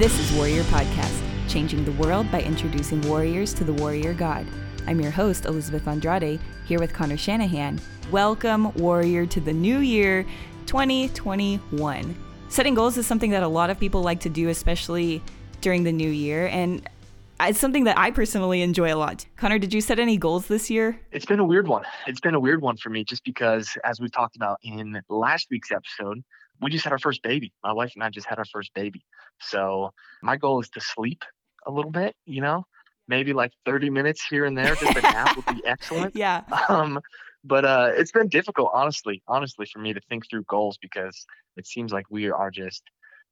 This 0.00 0.18
is 0.18 0.32
Warrior 0.34 0.62
Podcast, 0.62 1.20
changing 1.46 1.84
the 1.84 1.92
world 1.92 2.32
by 2.32 2.40
introducing 2.40 3.02
warriors 3.02 3.52
to 3.52 3.64
the 3.64 3.74
warrior 3.74 4.14
god. 4.14 4.46
I'm 4.86 4.98
your 4.98 5.10
host, 5.10 5.44
Elizabeth 5.44 5.86
Andrade, 5.86 6.40
here 6.64 6.78
with 6.78 6.94
Connor 6.94 7.18
Shanahan. 7.18 7.78
Welcome, 8.10 8.72
warrior, 8.76 9.26
to 9.26 9.40
the 9.42 9.52
new 9.52 9.80
year 9.80 10.24
2021. 10.64 12.16
Setting 12.48 12.74
goals 12.74 12.96
is 12.96 13.06
something 13.06 13.30
that 13.32 13.42
a 13.42 13.48
lot 13.48 13.68
of 13.68 13.78
people 13.78 14.00
like 14.00 14.20
to 14.20 14.30
do, 14.30 14.48
especially 14.48 15.22
during 15.60 15.84
the 15.84 15.92
new 15.92 16.08
year. 16.08 16.46
And 16.46 16.88
it's 17.38 17.58
something 17.58 17.84
that 17.84 17.98
I 17.98 18.10
personally 18.10 18.62
enjoy 18.62 18.94
a 18.94 18.96
lot. 18.96 19.26
Connor, 19.36 19.58
did 19.58 19.74
you 19.74 19.82
set 19.82 19.98
any 19.98 20.16
goals 20.16 20.46
this 20.46 20.70
year? 20.70 20.98
It's 21.12 21.26
been 21.26 21.40
a 21.40 21.44
weird 21.44 21.68
one. 21.68 21.84
It's 22.06 22.20
been 22.20 22.34
a 22.34 22.40
weird 22.40 22.62
one 22.62 22.78
for 22.78 22.88
me 22.88 23.04
just 23.04 23.22
because, 23.22 23.76
as 23.84 24.00
we 24.00 24.08
talked 24.08 24.36
about 24.36 24.60
in 24.62 24.98
last 25.10 25.48
week's 25.50 25.70
episode, 25.70 26.24
we 26.60 26.70
just 26.70 26.84
had 26.84 26.92
our 26.92 26.98
first 26.98 27.22
baby. 27.22 27.52
My 27.62 27.72
wife 27.72 27.92
and 27.94 28.04
I 28.04 28.10
just 28.10 28.26
had 28.26 28.38
our 28.38 28.44
first 28.44 28.72
baby. 28.74 29.04
So 29.40 29.90
my 30.22 30.36
goal 30.36 30.60
is 30.60 30.68
to 30.70 30.80
sleep 30.80 31.24
a 31.66 31.70
little 31.70 31.90
bit, 31.90 32.14
you 32.26 32.40
know, 32.40 32.64
maybe 33.08 33.32
like 33.32 33.52
30 33.66 33.90
minutes 33.90 34.24
here 34.28 34.44
and 34.44 34.56
there. 34.56 34.74
Just 34.74 34.96
a 34.96 35.02
nap 35.02 35.36
would 35.36 35.46
be 35.46 35.62
excellent. 35.66 36.14
Yeah. 36.16 36.42
Um, 36.68 37.00
but 37.44 37.64
uh, 37.64 37.90
it's 37.94 38.12
been 38.12 38.28
difficult, 38.28 38.70
honestly, 38.74 39.22
honestly, 39.26 39.66
for 39.72 39.78
me 39.78 39.94
to 39.94 40.00
think 40.08 40.28
through 40.28 40.44
goals 40.44 40.78
because 40.80 41.26
it 41.56 41.66
seems 41.66 41.92
like 41.92 42.04
we 42.10 42.30
are 42.30 42.50
just 42.50 42.82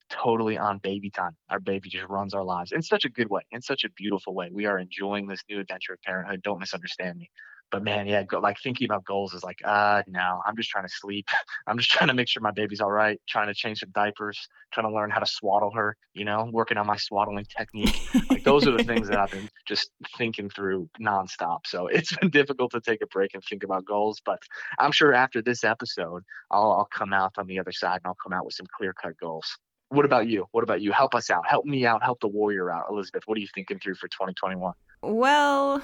totally 0.09 0.57
on 0.57 0.79
baby 0.79 1.11
time. 1.11 1.37
Our 1.51 1.61
baby 1.61 1.91
just 1.91 2.09
runs 2.09 2.35
our 2.35 2.45
lives 2.45 2.73
in 2.73 2.83
such 2.83 3.05
a 3.05 3.11
good 3.11 3.29
way, 3.29 3.43
in 3.51 3.61
such 3.61 3.85
a 3.85 3.91
beautiful 3.91 4.35
way. 4.35 4.49
We 4.53 4.65
are 4.67 4.79
enjoying 4.79 5.27
this 5.27 5.43
new 5.49 5.61
adventure 5.61 5.93
of 5.93 6.03
parenthood. 6.03 6.43
Don't 6.43 6.61
misunderstand 6.61 7.19
me. 7.19 7.31
But 7.71 7.83
man, 7.83 8.07
yeah, 8.07 8.23
go, 8.23 8.41
like 8.41 8.59
thinking 8.63 8.87
about 8.87 9.05
goals 9.05 9.35
is 9.35 9.45
like, 9.45 9.59
uh, 9.65 10.03
no, 10.07 10.41
I'm 10.47 10.57
just 10.57 10.71
trying 10.71 10.87
to 10.87 10.93
sleep. 10.93 11.29
I'm 11.67 11.77
just 11.79 11.91
trying 11.91 12.09
to 12.09 12.15
make 12.15 12.29
sure 12.29 12.43
my 12.43 12.51
baby's 12.51 12.81
all 12.81 12.91
right, 12.91 13.21
trying 13.29 13.49
to 13.49 13.55
change 13.55 13.81
some 13.81 13.91
diapers, 13.91 14.49
trying 14.73 14.89
to 14.89 14.95
learn 14.95 15.11
how 15.11 15.21
to 15.21 15.27
swaddle 15.27 15.71
her, 15.73 15.97
you 16.15 16.25
know, 16.25 16.49
working 16.53 16.79
on 16.79 16.87
my 16.87 16.97
swaddling 16.97 17.45
technique. 17.45 18.01
like 18.31 18.45
those 18.45 18.67
are 18.67 18.77
the 18.77 18.85
things 18.85 19.09
that 19.09 19.19
I've 19.19 19.31
been 19.31 19.51
just 19.67 19.91
thinking 20.17 20.49
through 20.49 20.89
nonstop. 21.01 21.67
So 21.67 21.87
it's 21.89 22.17
been 22.17 22.31
difficult 22.31 22.73
to 22.73 22.81
take 22.81 23.03
a 23.03 23.07
break 23.07 23.35
and 23.35 23.43
think 23.45 23.65
about 23.65 23.85
goals. 23.85 24.21
But 24.25 24.39
I'm 24.79 24.93
sure 24.93 25.13
after 25.13 25.43
this 25.43 25.65
episode, 25.65 26.23
I'll, 26.51 26.73
I'll 26.73 26.89
come 26.91 27.13
out 27.13 27.33
on 27.37 27.47
the 27.47 27.59
other 27.59 27.73
side 27.73 27.97
and 27.97 28.07
I'll 28.07 28.19
come 28.23 28.33
out 28.33 28.45
with 28.45 28.55
some 28.55 28.67
clear 28.77 28.95
cut 28.95 29.19
goals 29.19 29.59
what 29.91 30.05
about 30.05 30.29
you? 30.29 30.47
What 30.53 30.65
about 30.65 30.81
you? 30.81 30.93
Help 30.93 31.15
us 31.15 31.31
out. 31.31 31.47
Help 31.47 31.65
me 31.65 31.87
out. 31.87 32.03
Help 32.03 32.21
the 32.21 32.29
warrior 32.29 32.71
out. 32.71 32.87
Elizabeth, 32.91 33.23
what 33.27 33.39
are 33.39 33.41
you 33.41 33.49
thinking 33.55 33.79
through 33.79 33.95
for 33.95 34.09
2021? 34.09 34.75
Well, 35.03 35.83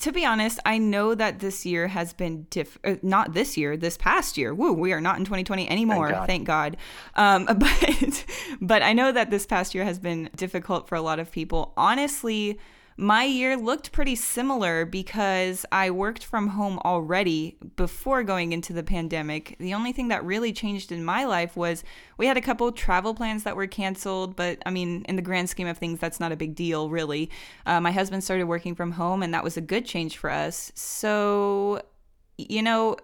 to 0.00 0.12
be 0.12 0.24
honest, 0.24 0.60
I 0.64 0.78
know 0.78 1.14
that 1.14 1.40
this 1.40 1.66
year 1.66 1.88
has 1.88 2.12
been 2.12 2.46
diff. 2.50 2.78
Uh, 2.84 2.96
not 3.02 3.34
this 3.34 3.56
year, 3.56 3.76
this 3.76 3.96
past 3.96 4.38
year. 4.38 4.54
Woo, 4.54 4.72
we 4.72 4.92
are 4.92 5.00
not 5.00 5.18
in 5.18 5.24
2020 5.24 5.68
anymore. 5.68 6.10
Thank 6.26 6.46
God. 6.46 6.76
Thank 7.16 7.46
God. 7.46 7.50
Um, 7.50 7.58
but 7.58 8.24
but 8.60 8.82
I 8.82 8.92
know 8.92 9.10
that 9.10 9.30
this 9.30 9.46
past 9.46 9.74
year 9.74 9.84
has 9.84 9.98
been 9.98 10.30
difficult 10.36 10.88
for 10.88 10.94
a 10.94 11.02
lot 11.02 11.18
of 11.18 11.30
people. 11.32 11.72
Honestly 11.76 12.58
my 13.00 13.22
year 13.22 13.56
looked 13.56 13.92
pretty 13.92 14.16
similar 14.16 14.84
because 14.84 15.64
I 15.70 15.92
worked 15.92 16.24
from 16.24 16.48
home 16.48 16.80
already 16.84 17.56
before 17.76 18.24
going 18.24 18.52
into 18.52 18.72
the 18.72 18.82
pandemic. 18.82 19.54
The 19.60 19.72
only 19.74 19.92
thing 19.92 20.08
that 20.08 20.24
really 20.24 20.52
changed 20.52 20.90
in 20.90 21.04
my 21.04 21.24
life 21.24 21.56
was 21.56 21.84
we 22.16 22.26
had 22.26 22.36
a 22.36 22.40
couple 22.40 22.72
travel 22.72 23.14
plans 23.14 23.44
that 23.44 23.54
were 23.54 23.68
canceled, 23.68 24.34
but 24.34 24.60
I 24.66 24.70
mean, 24.70 25.04
in 25.08 25.14
the 25.14 25.22
grand 25.22 25.48
scheme 25.48 25.68
of 25.68 25.78
things, 25.78 26.00
that's 26.00 26.18
not 26.18 26.32
a 26.32 26.36
big 26.36 26.56
deal, 26.56 26.90
really. 26.90 27.30
Uh, 27.66 27.80
my 27.80 27.92
husband 27.92 28.24
started 28.24 28.46
working 28.46 28.74
from 28.74 28.90
home, 28.90 29.22
and 29.22 29.32
that 29.32 29.44
was 29.44 29.56
a 29.56 29.60
good 29.60 29.86
change 29.86 30.16
for 30.16 30.28
us. 30.28 30.72
So, 30.74 31.82
you 32.36 32.62
know, 32.62 32.96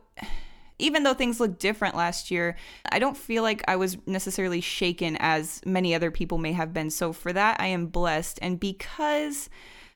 even 0.80 1.04
though 1.04 1.14
things 1.14 1.38
looked 1.38 1.60
different 1.60 1.94
last 1.94 2.32
year, 2.32 2.56
I 2.90 2.98
don't 2.98 3.16
feel 3.16 3.44
like 3.44 3.62
I 3.68 3.76
was 3.76 3.96
necessarily 4.06 4.60
shaken 4.60 5.16
as 5.20 5.60
many 5.64 5.94
other 5.94 6.10
people 6.10 6.38
may 6.38 6.52
have 6.52 6.72
been. 6.72 6.90
So 6.90 7.12
for 7.12 7.32
that, 7.32 7.60
I 7.60 7.66
am 7.66 7.86
blessed. 7.86 8.40
And 8.42 8.58
because 8.58 9.48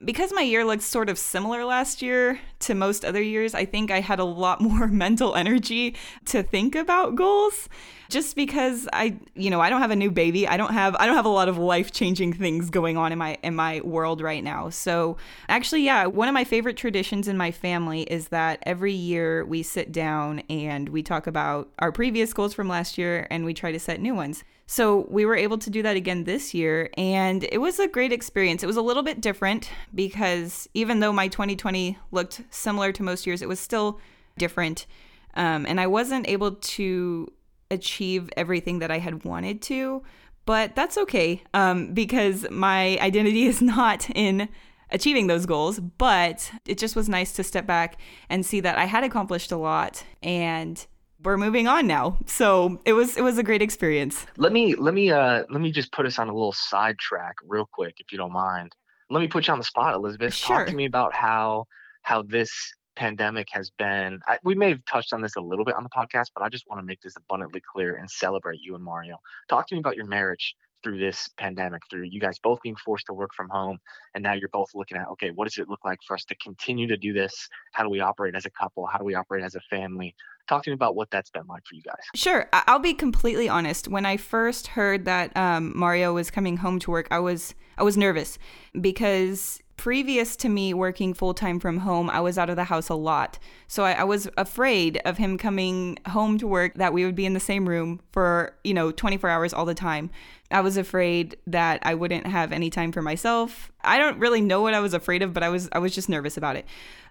because 0.04 0.32
my 0.32 0.42
year 0.42 0.64
looked 0.64 0.84
sort 0.84 1.08
of 1.08 1.18
similar 1.18 1.64
last 1.64 2.02
year 2.02 2.38
to 2.60 2.74
most 2.74 3.04
other 3.04 3.20
years, 3.20 3.52
I 3.52 3.64
think 3.64 3.90
I 3.90 4.00
had 4.00 4.20
a 4.20 4.24
lot 4.24 4.60
more 4.68 4.86
mental 4.86 5.34
energy 5.34 5.96
to 6.26 6.42
think 6.42 6.74
about 6.74 7.16
goals 7.16 7.68
just 8.08 8.36
because 8.36 8.88
I, 8.92 9.16
you 9.34 9.50
know, 9.50 9.60
I 9.60 9.68
don't 9.68 9.80
have 9.80 9.90
a 9.90 9.96
new 9.96 10.10
baby. 10.10 10.46
I 10.46 10.56
don't 10.56 10.72
have 10.72 10.94
I 10.96 11.06
don't 11.06 11.16
have 11.16 11.26
a 11.26 11.30
lot 11.30 11.48
of 11.48 11.58
life-changing 11.58 12.34
things 12.34 12.70
going 12.70 12.96
on 12.96 13.10
in 13.10 13.18
my 13.18 13.38
in 13.42 13.54
my 13.54 13.80
world 13.80 14.20
right 14.20 14.42
now. 14.42 14.70
So, 14.70 15.16
actually, 15.48 15.82
yeah, 15.82 16.06
one 16.06 16.28
of 16.28 16.34
my 16.34 16.44
favorite 16.44 16.76
traditions 16.76 17.26
in 17.26 17.36
my 17.36 17.50
family 17.50 18.02
is 18.02 18.28
that 18.28 18.60
every 18.62 18.92
year 18.92 19.44
we 19.44 19.62
sit 19.64 19.90
down 19.90 20.40
and 20.48 20.88
we 20.90 21.02
talk 21.02 21.26
about 21.26 21.70
our 21.80 21.90
previous 21.90 22.32
goals 22.32 22.54
from 22.54 22.68
last 22.68 22.98
year 22.98 23.26
and 23.30 23.44
we 23.44 23.52
try 23.52 23.72
to 23.72 23.80
set 23.80 24.00
new 24.00 24.14
ones. 24.14 24.44
So 24.70 25.06
we 25.08 25.24
were 25.24 25.34
able 25.34 25.56
to 25.56 25.70
do 25.70 25.82
that 25.82 25.96
again 25.96 26.24
this 26.24 26.52
year, 26.52 26.90
and 26.98 27.42
it 27.50 27.56
was 27.56 27.78
a 27.78 27.88
great 27.88 28.12
experience. 28.12 28.62
It 28.62 28.66
was 28.66 28.76
a 28.76 28.82
little 28.82 29.02
bit 29.02 29.18
different 29.18 29.70
because 29.94 30.68
even 30.74 31.00
though 31.00 31.10
my 31.10 31.26
2020 31.28 31.96
looked 32.10 32.42
similar 32.50 32.92
to 32.92 33.02
most 33.02 33.26
years, 33.26 33.40
it 33.40 33.48
was 33.48 33.58
still 33.58 33.98
different. 34.36 34.86
Um, 35.32 35.64
and 35.64 35.80
I 35.80 35.86
wasn't 35.86 36.28
able 36.28 36.56
to 36.56 37.32
achieve 37.70 38.28
everything 38.36 38.80
that 38.80 38.90
I 38.90 38.98
had 38.98 39.24
wanted 39.24 39.62
to, 39.62 40.02
but 40.44 40.76
that's 40.76 40.98
okay 40.98 41.42
um, 41.54 41.94
because 41.94 42.46
my 42.50 42.98
identity 43.00 43.44
is 43.46 43.62
not 43.62 44.10
in 44.10 44.50
achieving 44.90 45.28
those 45.28 45.46
goals. 45.46 45.80
But 45.80 46.52
it 46.66 46.76
just 46.76 46.94
was 46.94 47.08
nice 47.08 47.32
to 47.32 47.42
step 47.42 47.66
back 47.66 47.96
and 48.28 48.44
see 48.44 48.60
that 48.60 48.76
I 48.76 48.84
had 48.84 49.02
accomplished 49.02 49.50
a 49.50 49.56
lot 49.56 50.04
and 50.22 50.86
we're 51.22 51.36
moving 51.36 51.66
on 51.66 51.86
now. 51.86 52.18
So 52.26 52.80
it 52.84 52.92
was 52.92 53.16
it 53.16 53.22
was 53.22 53.38
a 53.38 53.42
great 53.42 53.62
experience. 53.62 54.26
Let 54.36 54.52
me 54.52 54.74
let 54.74 54.94
me 54.94 55.10
uh 55.10 55.44
let 55.50 55.60
me 55.60 55.72
just 55.72 55.92
put 55.92 56.06
us 56.06 56.18
on 56.18 56.28
a 56.28 56.32
little 56.32 56.52
sidetrack 56.52 57.36
real 57.46 57.68
quick, 57.72 57.96
if 57.98 58.12
you 58.12 58.18
don't 58.18 58.32
mind. 58.32 58.72
Let 59.10 59.20
me 59.20 59.28
put 59.28 59.46
you 59.46 59.52
on 59.52 59.58
the 59.58 59.64
spot, 59.64 59.94
Elizabeth. 59.94 60.34
Sure. 60.34 60.58
Talk 60.58 60.68
to 60.68 60.74
me 60.74 60.84
about 60.84 61.14
how 61.14 61.64
how 62.02 62.22
this 62.22 62.50
pandemic 62.96 63.48
has 63.52 63.70
been. 63.78 64.18
I, 64.26 64.38
we 64.42 64.54
may 64.54 64.70
have 64.70 64.84
touched 64.84 65.12
on 65.12 65.22
this 65.22 65.36
a 65.36 65.40
little 65.40 65.64
bit 65.64 65.76
on 65.76 65.84
the 65.84 65.88
podcast, 65.88 66.30
but 66.34 66.42
I 66.42 66.48
just 66.48 66.64
want 66.68 66.80
to 66.80 66.86
make 66.86 67.00
this 67.00 67.14
abundantly 67.16 67.62
clear 67.72 67.94
and 67.94 68.10
celebrate 68.10 68.58
you 68.60 68.74
and 68.74 68.84
Mario. 68.84 69.16
Talk 69.48 69.68
to 69.68 69.74
me 69.74 69.80
about 69.80 69.96
your 69.96 70.06
marriage 70.06 70.54
through 70.82 70.98
this 70.98 71.28
pandemic, 71.38 71.82
through 71.90 72.04
you 72.04 72.20
guys 72.20 72.38
both 72.38 72.60
being 72.62 72.76
forced 72.76 73.06
to 73.06 73.12
work 73.12 73.30
from 73.34 73.48
home, 73.48 73.78
and 74.14 74.22
now 74.22 74.32
you're 74.32 74.48
both 74.50 74.70
looking 74.74 74.96
at 74.96 75.08
okay, 75.08 75.30
what 75.30 75.44
does 75.44 75.58
it 75.58 75.68
look 75.68 75.84
like 75.84 75.98
for 76.06 76.14
us 76.14 76.24
to 76.24 76.34
continue 76.36 76.86
to 76.86 76.96
do 76.96 77.12
this? 77.12 77.48
How 77.72 77.82
do 77.82 77.90
we 77.90 78.00
operate 78.00 78.34
as 78.34 78.46
a 78.46 78.50
couple? 78.50 78.86
How 78.86 78.98
do 78.98 79.04
we 79.04 79.14
operate 79.14 79.44
as 79.44 79.54
a 79.54 79.60
family? 79.70 80.14
Talk 80.48 80.64
to 80.64 80.70
me 80.70 80.74
about 80.74 80.96
what 80.96 81.10
that's 81.10 81.30
been 81.30 81.46
like 81.46 81.66
for 81.66 81.74
you 81.74 81.82
guys. 81.82 82.02
Sure. 82.14 82.48
I'll 82.52 82.78
be 82.78 82.94
completely 82.94 83.48
honest. 83.48 83.88
When 83.88 84.06
I 84.06 84.16
first 84.16 84.68
heard 84.68 85.04
that 85.04 85.36
um, 85.36 85.72
Mario 85.76 86.14
was 86.14 86.30
coming 86.30 86.56
home 86.56 86.78
to 86.80 86.90
work, 86.90 87.08
I 87.10 87.18
was 87.18 87.54
I 87.76 87.82
was 87.82 87.96
nervous 87.96 88.38
because 88.80 89.62
previous 89.78 90.36
to 90.36 90.48
me 90.48 90.74
working 90.74 91.14
full 91.14 91.32
time 91.32 91.58
from 91.58 91.78
home, 91.78 92.10
I 92.10 92.20
was 92.20 92.36
out 92.36 92.50
of 92.50 92.56
the 92.56 92.64
house 92.64 92.90
a 92.90 92.94
lot. 92.94 93.38
So 93.68 93.84
I, 93.84 93.92
I, 93.92 94.04
was 94.04 94.28
afraid 94.36 95.00
of 95.04 95.16
him 95.16 95.38
coming 95.38 95.98
home 96.08 96.36
to 96.38 96.46
work 96.46 96.74
that 96.74 96.92
we 96.92 97.04
would 97.04 97.14
be 97.14 97.24
in 97.24 97.32
the 97.32 97.40
same 97.40 97.66
room 97.66 98.00
for, 98.10 98.56
you 98.64 98.74
know, 98.74 98.90
24 98.90 99.30
hours 99.30 99.54
all 99.54 99.64
the 99.64 99.74
time. 99.74 100.10
I 100.50 100.60
was 100.60 100.76
afraid 100.76 101.36
that 101.46 101.78
I 101.84 101.94
wouldn't 101.94 102.26
have 102.26 102.52
any 102.52 102.68
time 102.68 102.90
for 102.90 103.02
myself. 103.02 103.70
I 103.82 103.98
don't 103.98 104.18
really 104.18 104.40
know 104.40 104.60
what 104.60 104.74
I 104.74 104.80
was 104.80 104.94
afraid 104.94 105.22
of, 105.22 105.32
but 105.32 105.42
I 105.42 105.48
was 105.48 105.68
I 105.72 105.78
was 105.78 105.94
just 105.94 106.08
nervous 106.08 106.36
about 106.36 106.56
it. 106.56 106.66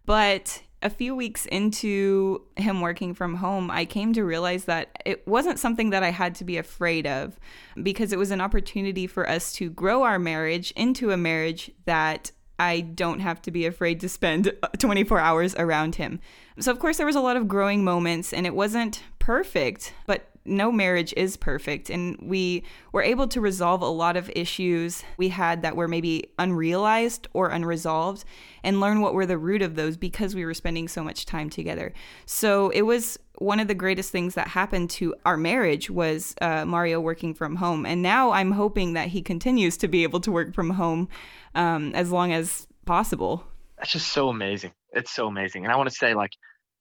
But 0.06 0.62
a 0.82 0.90
few 0.90 1.16
weeks 1.16 1.46
into 1.48 2.44
him 2.56 2.82
working 2.82 3.14
from 3.14 3.36
home, 3.36 3.72
I 3.72 3.86
came 3.86 4.14
to 4.14 4.24
realize 4.24 4.66
that 4.66 5.02
it 5.06 5.28
wasn't 5.28 5.60
something 5.60 5.90
that 5.90 6.04
I 6.04 6.12
had 6.12 6.36
to 6.36 6.44
be 6.44 6.58
afraid 6.58 7.08
of 7.08 7.40
because 7.82 8.14
it 8.14 8.20
was 8.20 8.32
an 8.32 8.42
opportunity 8.42 9.08
for 9.08 9.28
us 9.28 9.54
to 9.54 9.70
grow 9.70 10.04
our 10.04 10.20
marriage 10.20 10.72
into 10.72 11.12
a 11.12 11.18
marriage 11.18 11.72
that 11.86 12.32
I 12.60 12.82
don't 12.82 13.20
have 13.20 13.42
to 13.44 13.52
be 13.52 13.66
afraid 13.66 14.00
to 14.02 14.10
spend 14.10 14.52
24 14.80 15.20
hours 15.20 15.56
around 15.56 15.96
him. 15.96 16.20
So, 16.60 16.72
of 16.72 16.80
course, 16.80 16.98
there 16.98 17.06
was 17.06 17.16
a 17.16 17.22
lot 17.22 17.38
of 17.38 17.48
growing 17.48 17.84
moments, 17.84 18.34
and 18.34 18.46
it 18.46 18.56
wasn't 18.56 19.04
perfect, 19.20 19.94
but 20.06 20.30
no 20.48 20.72
marriage 20.72 21.14
is 21.18 21.38
perfect. 21.38 21.90
And 21.90 22.18
we 22.22 22.64
were 22.92 23.02
able 23.02 23.28
to 23.28 23.42
resolve 23.42 23.82
a 23.82 23.88
lot 23.88 24.18
of 24.18 24.32
issues 24.36 25.04
we 25.18 25.30
had 25.30 25.62
that 25.62 25.76
were 25.76 25.88
maybe 25.88 26.32
unrealized 26.40 27.28
or 27.34 27.50
unresolved 27.50 28.24
and 28.64 28.80
learn 28.80 29.02
what 29.02 29.14
were 29.14 29.26
the 29.26 29.38
root 29.38 29.62
of 29.62 29.76
those 29.76 29.98
because 29.98 30.36
we 30.36 30.46
were 30.46 30.54
spending 30.54 30.88
so 30.88 31.04
much 31.04 31.26
time 31.26 31.50
together. 31.50 31.94
So 32.26 32.70
it 32.70 32.84
was 32.84 33.20
one 33.36 33.60
of 33.60 33.68
the 33.68 33.76
greatest 33.76 34.12
things 34.12 34.36
that 34.36 34.48
happened 34.48 34.90
to 34.92 35.14
our 35.26 35.38
marriage 35.38 35.90
was 35.90 36.34
uh, 36.42 36.66
Mario 36.66 37.00
working 37.00 37.34
from 37.34 37.58
home. 37.58 37.86
And 37.86 38.02
now 38.02 38.32
I'm 38.32 38.52
hoping 38.52 38.94
that 38.94 39.10
he 39.10 39.22
continues 39.22 39.78
to 39.78 39.88
be 39.88 40.04
able 40.04 40.20
to 40.22 40.32
work 40.32 40.54
from 40.54 40.72
home 40.72 41.10
um, 41.54 41.94
as 41.94 42.12
long 42.12 42.34
as 42.34 42.68
possible. 42.86 43.44
That's 43.78 43.92
just 43.92 44.12
so 44.12 44.30
amazing. 44.30 44.72
It's 44.94 45.12
so 45.12 45.28
amazing. 45.28 45.66
And 45.66 45.72
I 45.72 45.78
want 45.78 45.90
to 45.90 45.96
say, 45.96 46.16
like, 46.16 46.32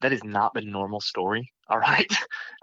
that 0.00 0.12
is 0.12 0.22
not 0.24 0.54
the 0.54 0.60
normal 0.60 1.00
story 1.00 1.52
all 1.68 1.78
right? 1.78 2.12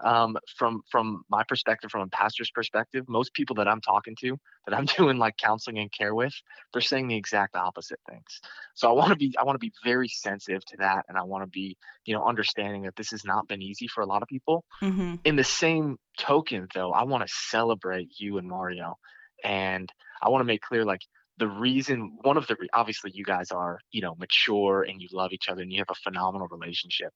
Um, 0.00 0.38
from 0.56 0.82
from 0.90 1.24
my 1.28 1.44
perspective 1.44 1.90
from 1.90 2.02
a 2.02 2.06
pastor's 2.08 2.50
perspective 2.50 3.04
most 3.08 3.34
people 3.34 3.56
that 3.56 3.68
i'm 3.68 3.80
talking 3.80 4.16
to 4.20 4.38
that 4.66 4.76
i'm 4.76 4.84
doing 4.96 5.18
like 5.18 5.36
counseling 5.36 5.78
and 5.78 5.92
care 5.92 6.14
with 6.14 6.32
they're 6.72 6.82
saying 6.82 7.08
the 7.08 7.16
exact 7.16 7.54
opposite 7.54 8.00
things. 8.08 8.40
So 8.74 8.88
i 8.88 8.92
want 8.92 9.10
to 9.10 9.16
be 9.16 9.34
i 9.38 9.44
want 9.44 9.56
to 9.56 9.66
be 9.66 9.72
very 9.84 10.08
sensitive 10.08 10.64
to 10.66 10.76
that 10.78 11.04
and 11.08 11.18
i 11.18 11.22
want 11.22 11.42
to 11.44 11.48
be 11.48 11.76
you 12.04 12.14
know 12.14 12.24
understanding 12.24 12.82
that 12.82 12.96
this 12.96 13.10
has 13.10 13.24
not 13.24 13.46
been 13.46 13.62
easy 13.62 13.88
for 13.88 14.02
a 14.02 14.06
lot 14.06 14.22
of 14.22 14.28
people. 14.28 14.64
Mm-hmm. 14.82 15.16
in 15.24 15.36
the 15.36 15.44
same 15.44 15.98
token 16.18 16.68
though 16.74 16.92
i 16.92 17.04
want 17.04 17.26
to 17.26 17.32
celebrate 17.50 18.08
you 18.18 18.38
and 18.38 18.48
mario 18.48 18.96
and 19.44 19.92
I 20.22 20.30
want 20.30 20.40
to 20.40 20.46
make 20.46 20.62
clear 20.62 20.84
like 20.84 21.02
the 21.38 21.48
reason 21.48 22.16
one 22.22 22.36
of 22.36 22.46
the 22.46 22.56
obviously 22.72 23.10
you 23.14 23.24
guys 23.24 23.50
are 23.50 23.78
you 23.90 24.00
know 24.00 24.14
mature 24.18 24.82
and 24.82 25.00
you 25.00 25.08
love 25.12 25.32
each 25.32 25.48
other 25.48 25.62
and 25.62 25.72
you 25.72 25.78
have 25.78 25.90
a 25.90 26.02
phenomenal 26.02 26.48
relationship. 26.50 27.12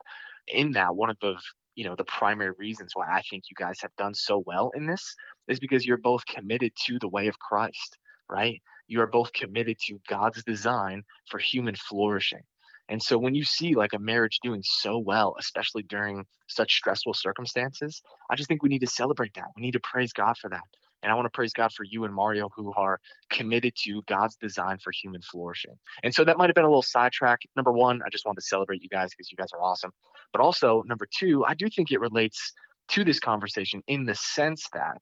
In 0.49 0.73
that 0.73 0.95
one 0.97 1.11
of 1.11 1.17
the 1.21 1.37
you 1.75 1.85
know 1.85 1.95
the 1.95 2.05
primary 2.05 2.53
reasons 2.59 2.91
why 2.95 3.07
i 3.09 3.23
think 3.31 3.45
you 3.49 3.55
guys 3.57 3.79
have 3.81 3.95
done 3.97 4.13
so 4.13 4.43
well 4.47 4.73
in 4.75 4.87
this 4.87 5.15
is 5.47 5.61
because 5.61 5.87
you're 5.87 5.97
both 5.97 6.27
committed 6.27 6.73
to 6.87 6.99
the 6.99 7.09
way 7.09 7.29
of 7.29 7.39
christ 7.39 7.99
right? 8.31 8.61
You 8.89 9.01
are 9.01 9.07
both 9.07 9.33
committed 9.33 9.79
to 9.87 9.99
god's 10.09 10.43
design 10.45 11.03
for 11.31 11.39
human 11.39 11.75
flourishing. 11.77 12.43
And 12.91 13.03
so 13.03 13.19
when 13.19 13.35
you 13.35 13.45
see 13.45 13.75
like 13.75 13.93
a 13.93 13.99
marriage 13.99 14.39
doing 14.43 14.63
so 14.65 14.99
well 14.99 15.35
especially 15.39 15.83
during 15.83 16.25
such 16.49 16.75
stressful 16.75 17.15
circumstances 17.15 18.03
i 18.31 18.35
just 18.35 18.49
think 18.49 18.63
we 18.63 18.69
need 18.71 18.81
to 18.81 18.87
celebrate 18.87 19.35
that. 19.35 19.49
We 19.57 19.63
need 19.63 19.73
to 19.73 19.81
praise 19.81 20.13
god 20.13 20.37
for 20.39 20.51
that 20.51 20.63
and 21.03 21.13
I 21.13 21.15
want 21.15 21.27
to 21.27 21.31
praise 21.31 21.53
God 21.53 21.73
for 21.73 21.85
you 21.85 22.05
and 22.05 22.15
Mario 22.15 22.49
who 22.55 22.73
are 22.77 22.99
committed 23.31 23.75
to 23.85 24.03
God's 24.07 24.37
design 24.37 24.79
for 24.83 24.93
human 24.93 25.23
flourishing. 25.23 25.75
And 26.03 26.15
so 26.15 26.25
that 26.25 26.37
might 26.37 26.49
have 26.49 26.55
been 26.55 26.65
a 26.65 26.69
little 26.69 26.83
sidetrack. 26.83 27.41
Number 27.57 27.73
one, 27.73 28.01
I 28.05 28.09
just 28.11 28.27
wanted 28.27 28.41
to 28.41 28.47
celebrate 28.47 28.83
you 28.83 28.89
guys 28.89 29.11
because 29.11 29.31
you 29.31 29.37
guys 29.37 29.53
are 29.53 29.63
awesome. 29.63 29.93
But 30.33 30.43
also, 30.43 30.83
number 30.87 31.07
two, 31.17 31.45
I 31.45 31.55
do 31.55 31.69
think 31.69 31.91
it 31.91 32.01
relates 32.01 32.53
to 32.89 33.05
this 33.05 33.21
conversation 33.21 33.83
in 33.87 34.05
the 34.05 34.15
sense 34.15 34.67
that 34.73 35.01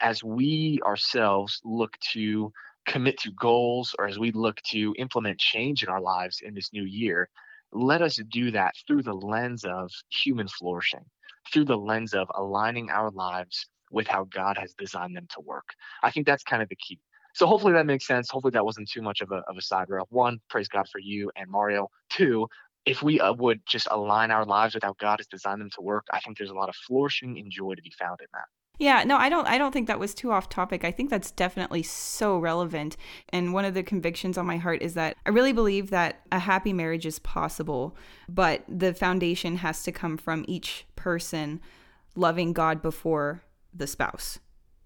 as 0.00 0.24
we 0.24 0.80
ourselves 0.84 1.60
look 1.64 1.96
to 2.12 2.52
commit 2.86 3.18
to 3.18 3.30
goals 3.32 3.94
or 3.98 4.06
as 4.06 4.18
we 4.18 4.32
look 4.32 4.56
to 4.62 4.94
implement 4.98 5.38
change 5.38 5.82
in 5.82 5.88
our 5.88 6.00
lives 6.00 6.40
in 6.42 6.54
this 6.54 6.72
new 6.72 6.84
year, 6.84 7.28
let 7.72 8.00
us 8.00 8.18
do 8.30 8.50
that 8.50 8.74
through 8.86 9.02
the 9.02 9.12
lens 9.12 9.64
of 9.64 9.90
human 10.08 10.48
flourishing, 10.48 11.04
through 11.52 11.66
the 11.66 11.76
lens 11.76 12.14
of 12.14 12.28
aligning 12.34 12.90
our 12.90 13.10
lives 13.10 13.66
with 13.90 14.06
how 14.06 14.24
God 14.24 14.56
has 14.58 14.74
designed 14.74 15.16
them 15.16 15.26
to 15.34 15.40
work. 15.40 15.68
I 16.02 16.10
think 16.10 16.26
that's 16.26 16.42
kind 16.42 16.62
of 16.62 16.68
the 16.68 16.76
key. 16.76 16.98
So 17.34 17.46
hopefully 17.46 17.72
that 17.74 17.86
makes 17.86 18.06
sense. 18.06 18.30
Hopefully 18.30 18.52
that 18.52 18.64
wasn't 18.64 18.90
too 18.90 19.02
much 19.02 19.20
of 19.20 19.30
a, 19.30 19.42
of 19.48 19.56
a 19.56 19.62
side 19.62 19.86
rail. 19.88 20.06
One, 20.10 20.40
praise 20.48 20.68
God 20.68 20.88
for 20.90 20.98
you 20.98 21.30
and 21.36 21.48
Mario. 21.50 21.88
Two, 22.10 22.48
if 22.84 23.02
we 23.02 23.20
uh, 23.20 23.32
would 23.34 23.60
just 23.66 23.86
align 23.90 24.30
our 24.30 24.44
lives 24.44 24.74
with 24.74 24.82
how 24.82 24.94
God 24.98 25.18
has 25.18 25.26
designed 25.26 25.60
them 25.60 25.70
to 25.76 25.82
work, 25.82 26.06
I 26.12 26.20
think 26.20 26.38
there's 26.38 26.50
a 26.50 26.54
lot 26.54 26.68
of 26.68 26.74
flourishing 26.74 27.38
and 27.38 27.50
joy 27.50 27.74
to 27.74 27.82
be 27.82 27.92
found 27.98 28.20
in 28.20 28.26
that. 28.32 28.46
Yeah, 28.78 29.02
no, 29.02 29.16
I 29.16 29.28
don't 29.28 29.46
I 29.48 29.58
don't 29.58 29.72
think 29.72 29.88
that 29.88 29.98
was 29.98 30.14
too 30.14 30.30
off 30.30 30.48
topic. 30.48 30.84
I 30.84 30.92
think 30.92 31.10
that's 31.10 31.32
definitely 31.32 31.82
so 31.82 32.38
relevant. 32.38 32.96
And 33.30 33.52
one 33.52 33.64
of 33.64 33.74
the 33.74 33.82
convictions 33.82 34.38
on 34.38 34.46
my 34.46 34.56
heart 34.56 34.82
is 34.82 34.94
that 34.94 35.16
I 35.26 35.30
really 35.30 35.52
believe 35.52 35.90
that 35.90 36.20
a 36.30 36.38
happy 36.38 36.72
marriage 36.72 37.04
is 37.04 37.18
possible, 37.18 37.96
but 38.28 38.62
the 38.68 38.94
foundation 38.94 39.56
has 39.56 39.82
to 39.82 39.92
come 39.92 40.16
from 40.16 40.44
each 40.46 40.86
person 40.94 41.60
loving 42.14 42.52
God 42.52 42.80
before 42.80 43.42
the 43.78 43.86
spouse 43.86 44.38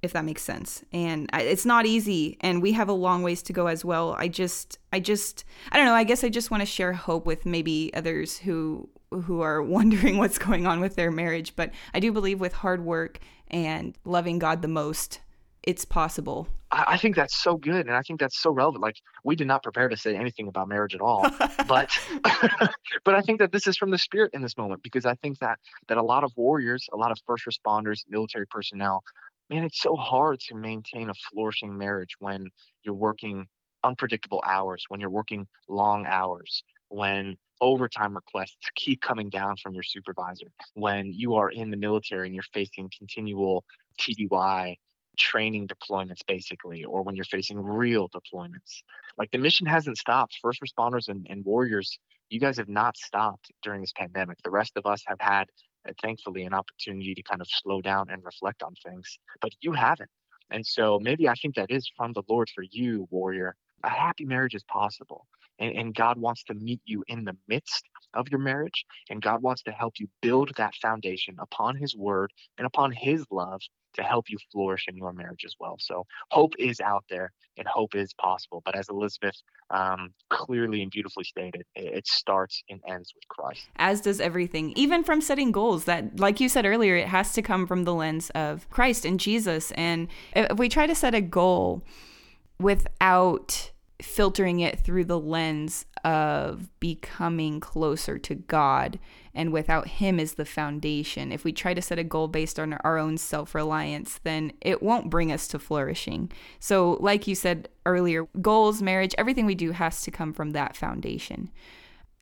if 0.02 0.12
that 0.14 0.24
makes 0.24 0.42
sense. 0.42 0.82
And 0.92 1.30
it's 1.32 1.64
not 1.64 1.86
easy 1.86 2.36
and 2.40 2.60
we 2.60 2.72
have 2.72 2.88
a 2.88 2.92
long 2.92 3.22
ways 3.22 3.40
to 3.44 3.52
go 3.52 3.68
as 3.68 3.84
well. 3.84 4.16
I 4.18 4.26
just 4.28 4.78
i 4.92 5.00
just 5.00 5.44
i 5.70 5.76
don't 5.76 5.86
know 5.86 5.94
i 5.94 6.04
guess 6.04 6.24
i 6.24 6.28
just 6.28 6.50
want 6.50 6.60
to 6.60 6.66
share 6.66 6.92
hope 6.92 7.26
with 7.26 7.46
maybe 7.46 7.90
others 7.94 8.38
who 8.38 8.88
who 9.10 9.40
are 9.40 9.62
wondering 9.76 10.18
what's 10.18 10.38
going 10.38 10.66
on 10.66 10.80
with 10.80 10.96
their 10.96 11.10
marriage 11.10 11.54
but 11.56 11.70
i 11.94 12.00
do 12.00 12.12
believe 12.12 12.40
with 12.40 12.52
hard 12.52 12.84
work 12.84 13.18
and 13.48 13.96
loving 14.04 14.38
god 14.38 14.62
the 14.62 14.68
most 14.68 15.20
it's 15.62 15.84
possible. 15.84 16.48
I, 16.74 16.96
think 16.96 17.16
that's 17.16 17.36
so 17.36 17.56
good 17.56 17.86
and 17.86 17.94
i 17.94 18.00
think 18.00 18.18
that's 18.18 18.40
so 18.40 18.50
relevant. 18.50 18.82
Like 18.82 18.96
we 19.24 19.36
did 19.36 19.46
not 19.46 19.62
prepare 19.62 19.90
to 19.90 19.96
say 19.96 20.16
anything 20.16 20.48
about 20.48 20.68
marriage 20.68 20.94
at 20.94 21.02
all 21.02 21.22
but 21.68 21.90
but 23.04 23.14
i 23.14 23.20
think 23.20 23.40
that 23.40 23.52
this 23.52 23.66
is 23.66 23.76
from 23.76 23.90
the 23.90 23.98
spirit 23.98 24.30
in 24.32 24.40
this 24.40 24.56
moment 24.56 24.82
because 24.82 25.04
i 25.04 25.14
think 25.16 25.38
that 25.40 25.58
that 25.88 25.98
a 25.98 26.02
lot 26.02 26.24
of 26.24 26.32
warriors 26.34 26.88
a 26.92 26.96
lot 26.96 27.10
of 27.10 27.18
first 27.26 27.44
responders 27.44 28.00
military 28.08 28.46
personnel 28.46 29.02
man 29.50 29.64
it's 29.64 29.82
so 29.82 29.94
hard 29.96 30.40
to 30.40 30.54
maintain 30.54 31.10
a 31.10 31.14
flourishing 31.30 31.76
marriage 31.76 32.16
when 32.20 32.46
you're 32.84 32.94
working 32.94 33.46
unpredictable 33.84 34.42
hours 34.46 34.84
when 34.88 34.98
you're 34.98 35.10
working 35.10 35.46
long 35.68 36.06
hours 36.06 36.64
when 36.88 37.36
overtime 37.60 38.14
requests 38.14 38.56
keep 38.76 39.00
coming 39.02 39.28
down 39.28 39.56
from 39.62 39.74
your 39.74 39.82
supervisor 39.82 40.46
when 40.74 41.12
you 41.12 41.34
are 41.34 41.50
in 41.50 41.70
the 41.70 41.76
military 41.76 42.26
and 42.26 42.34
you're 42.34 42.44
facing 42.54 42.90
continual 42.98 43.62
TDY 44.00 44.76
training 45.18 45.68
deployments 45.68 46.20
basically 46.26 46.84
or 46.84 47.02
when 47.02 47.14
you're 47.14 47.24
facing 47.24 47.58
real 47.58 48.08
deployments. 48.08 48.82
Like 49.18 49.30
the 49.30 49.38
mission 49.38 49.66
hasn't 49.66 49.98
stopped. 49.98 50.38
First 50.40 50.60
responders 50.60 51.08
and, 51.08 51.26
and 51.28 51.44
warriors 51.44 51.98
you 52.30 52.40
guys 52.40 52.56
have 52.56 52.68
not 52.68 52.96
stopped 52.96 53.52
during 53.62 53.82
this 53.82 53.92
pandemic. 53.94 54.38
The 54.42 54.50
rest 54.50 54.72
of 54.76 54.86
us 54.86 55.02
have 55.06 55.20
had 55.20 55.44
uh, 55.86 55.92
thankfully 56.00 56.44
an 56.44 56.54
opportunity 56.54 57.14
to 57.14 57.22
kind 57.22 57.40
of 57.42 57.48
slow 57.50 57.80
down 57.80 58.08
and 58.10 58.24
reflect 58.24 58.62
on 58.62 58.74
things 58.84 59.18
but 59.40 59.52
you 59.60 59.72
haven't. 59.72 60.10
And 60.50 60.66
so 60.66 60.98
maybe 61.00 61.28
i 61.28 61.34
think 61.34 61.54
that 61.56 61.70
is 61.70 61.90
from 61.96 62.12
the 62.12 62.22
lord 62.28 62.50
for 62.54 62.64
you 62.70 63.06
warrior. 63.10 63.54
A 63.84 63.90
happy 63.90 64.24
marriage 64.24 64.54
is 64.54 64.64
possible 64.64 65.26
and, 65.58 65.76
and 65.76 65.94
god 65.94 66.18
wants 66.18 66.42
to 66.44 66.54
meet 66.54 66.80
you 66.84 67.02
in 67.08 67.24
the 67.24 67.36
midst 67.48 67.84
of 68.14 68.28
your 68.28 68.40
marriage 68.40 68.84
and 69.10 69.22
god 69.22 69.42
wants 69.42 69.62
to 69.62 69.70
help 69.70 69.94
you 69.98 70.08
build 70.20 70.50
that 70.56 70.74
foundation 70.76 71.36
upon 71.40 71.76
his 71.76 71.96
word 71.96 72.30
and 72.58 72.66
upon 72.66 72.92
his 72.92 73.24
love 73.30 73.60
to 73.94 74.02
help 74.02 74.26
you 74.28 74.38
flourish 74.52 74.86
in 74.88 74.96
your 74.96 75.12
marriage 75.12 75.44
as 75.44 75.54
well. 75.60 75.76
So 75.78 76.04
hope 76.30 76.54
is 76.58 76.80
out 76.80 77.04
there 77.10 77.30
and 77.56 77.66
hope 77.66 77.94
is 77.94 78.12
possible. 78.14 78.62
But 78.64 78.76
as 78.76 78.88
Elizabeth 78.88 79.36
um, 79.70 80.12
clearly 80.30 80.82
and 80.82 80.90
beautifully 80.90 81.24
stated, 81.24 81.64
it, 81.74 82.06
starts 82.06 82.62
and 82.68 82.80
ends 82.88 83.12
with 83.14 83.26
Christ. 83.28 83.68
As 83.76 84.00
does 84.00 84.20
everything, 84.20 84.72
even 84.76 85.04
from 85.04 85.20
setting 85.20 85.52
goals 85.52 85.84
that, 85.84 86.18
like 86.18 86.40
you 86.40 86.48
said 86.48 86.66
earlier, 86.66 86.96
it 86.96 87.08
has 87.08 87.32
to 87.34 87.42
come 87.42 87.66
from 87.66 87.84
the 87.84 87.94
lens 87.94 88.30
of 88.30 88.68
Christ 88.70 89.04
and 89.04 89.20
Jesus. 89.20 89.70
And 89.72 90.08
if 90.34 90.58
we 90.58 90.68
try 90.68 90.86
to 90.86 90.94
set 90.94 91.14
a 91.14 91.20
goal 91.20 91.82
without 92.58 93.71
filtering 94.02 94.60
it 94.60 94.80
through 94.80 95.04
the 95.04 95.18
lens 95.18 95.86
of 96.04 96.68
becoming 96.80 97.60
closer 97.60 98.18
to 98.18 98.34
God 98.34 98.98
and 99.34 99.52
without 99.52 99.88
Him 99.88 100.18
as 100.20 100.34
the 100.34 100.44
foundation. 100.44 101.32
If 101.32 101.44
we 101.44 101.52
try 101.52 101.74
to 101.74 101.82
set 101.82 101.98
a 101.98 102.04
goal 102.04 102.28
based 102.28 102.58
on 102.58 102.74
our 102.74 102.98
own 102.98 103.16
self 103.16 103.54
reliance, 103.54 104.20
then 104.24 104.52
it 104.60 104.82
won't 104.82 105.10
bring 105.10 105.32
us 105.32 105.46
to 105.48 105.58
flourishing. 105.58 106.30
So, 106.58 106.98
like 107.00 107.26
you 107.26 107.34
said 107.34 107.68
earlier, 107.86 108.26
goals, 108.40 108.82
marriage, 108.82 109.14
everything 109.16 109.46
we 109.46 109.54
do 109.54 109.72
has 109.72 110.02
to 110.02 110.10
come 110.10 110.32
from 110.32 110.50
that 110.50 110.76
foundation. 110.76 111.50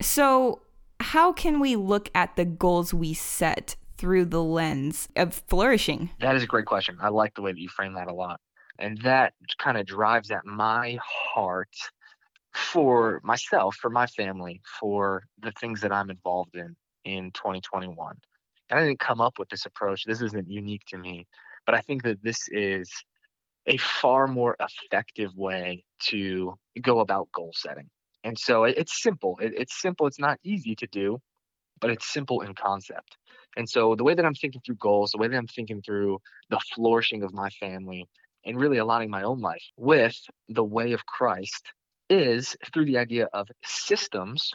So, 0.01 0.63
how 1.01 1.33
can 1.33 1.61
we 1.61 1.77
look 1.77 2.11
at 2.15 2.37
the 2.37 2.45
goals 2.45 2.93
we 2.93 3.15
set 3.15 3.77
through 3.97 4.27
the 4.27 4.43
lens 4.43 5.09
of 5.17 5.35
flourishing? 5.49 6.11
That 6.21 6.37
is 6.37 6.43
a 6.43 6.47
great 6.47 6.67
question. 6.67 6.97
I 7.01 7.09
like 7.09 7.35
the 7.35 7.43
way 7.43 7.53
that 7.53 7.61
you 7.61 7.69
frame 7.69 7.95
that 7.95 8.09
a 8.09 8.15
lot. 8.15 8.41
And 8.81 8.99
that 9.03 9.35
kind 9.59 9.77
of 9.77 9.87
drives 9.87 10.31
at 10.31 10.45
my 10.47 10.99
heart 11.03 11.75
for 12.55 13.21
myself, 13.23 13.77
for 13.77 13.91
my 13.91 14.07
family, 14.07 14.61
for 14.81 15.23
the 15.41 15.53
things 15.53 15.81
that 15.83 15.93
I'm 15.93 16.11
involved 16.11 16.57
in 16.57 16.75
in 17.05 17.31
2021. 17.33 18.17
And 18.71 18.79
I 18.79 18.85
didn't 18.85 19.01
come 19.01 19.21
up 19.21 19.39
with 19.39 19.49
this 19.49 19.67
approach. 19.67 20.05
This 20.05 20.23
isn't 20.23 20.49
unique 20.49 20.85
to 20.89 20.99
me, 20.99 21.27
but 21.67 21.75
I 21.75 21.81
think 21.81 22.03
that 22.05 22.23
this 22.23 22.49
is 22.51 22.91
a 23.67 23.77
far 23.77 24.27
more 24.27 24.57
effective 24.61 25.31
way 25.37 25.85
to 26.05 26.55
go 26.81 27.01
about 27.01 27.29
goal 27.33 27.53
setting. 27.55 27.89
And 28.25 28.39
so 28.39 28.65
it's 28.65 29.03
simple. 29.03 29.39
it's 29.41 29.81
simple. 29.81 30.07
It's 30.07 30.19
not 30.19 30.39
easy 30.45 30.75
to 30.77 30.87
do, 30.87 31.19
but 31.81 31.91
it's 31.91 32.13
simple 32.13 32.43
in 32.43 32.55
concept. 32.55 33.17
And 33.57 33.69
so 33.69 33.95
the 33.95 34.05
way 34.05 34.15
that 34.15 34.25
I'm 34.25 34.35
thinking 34.35 34.61
through 34.65 34.77
goals, 34.77 35.13
the 35.13 35.19
way 35.19 35.29
that 35.29 35.37
I'm 35.37 35.47
thinking 35.47 35.83
through 35.83 36.19
the 36.51 36.61
flourishing 36.75 37.23
of 37.23 37.33
my 37.33 37.49
family, 37.51 38.07
and 38.45 38.59
really 38.59 38.79
aligning 38.79 39.11
my 39.11 39.23
own 39.23 39.41
life 39.41 39.65
with 39.77 40.17
the 40.49 40.65
way 40.65 40.93
of 40.93 41.07
Christ 41.07 41.73
is 42.09 42.57
through 42.73 42.87
the 42.87 42.99
idea 42.99 43.29
of 43.33 43.49
systems 43.63 44.53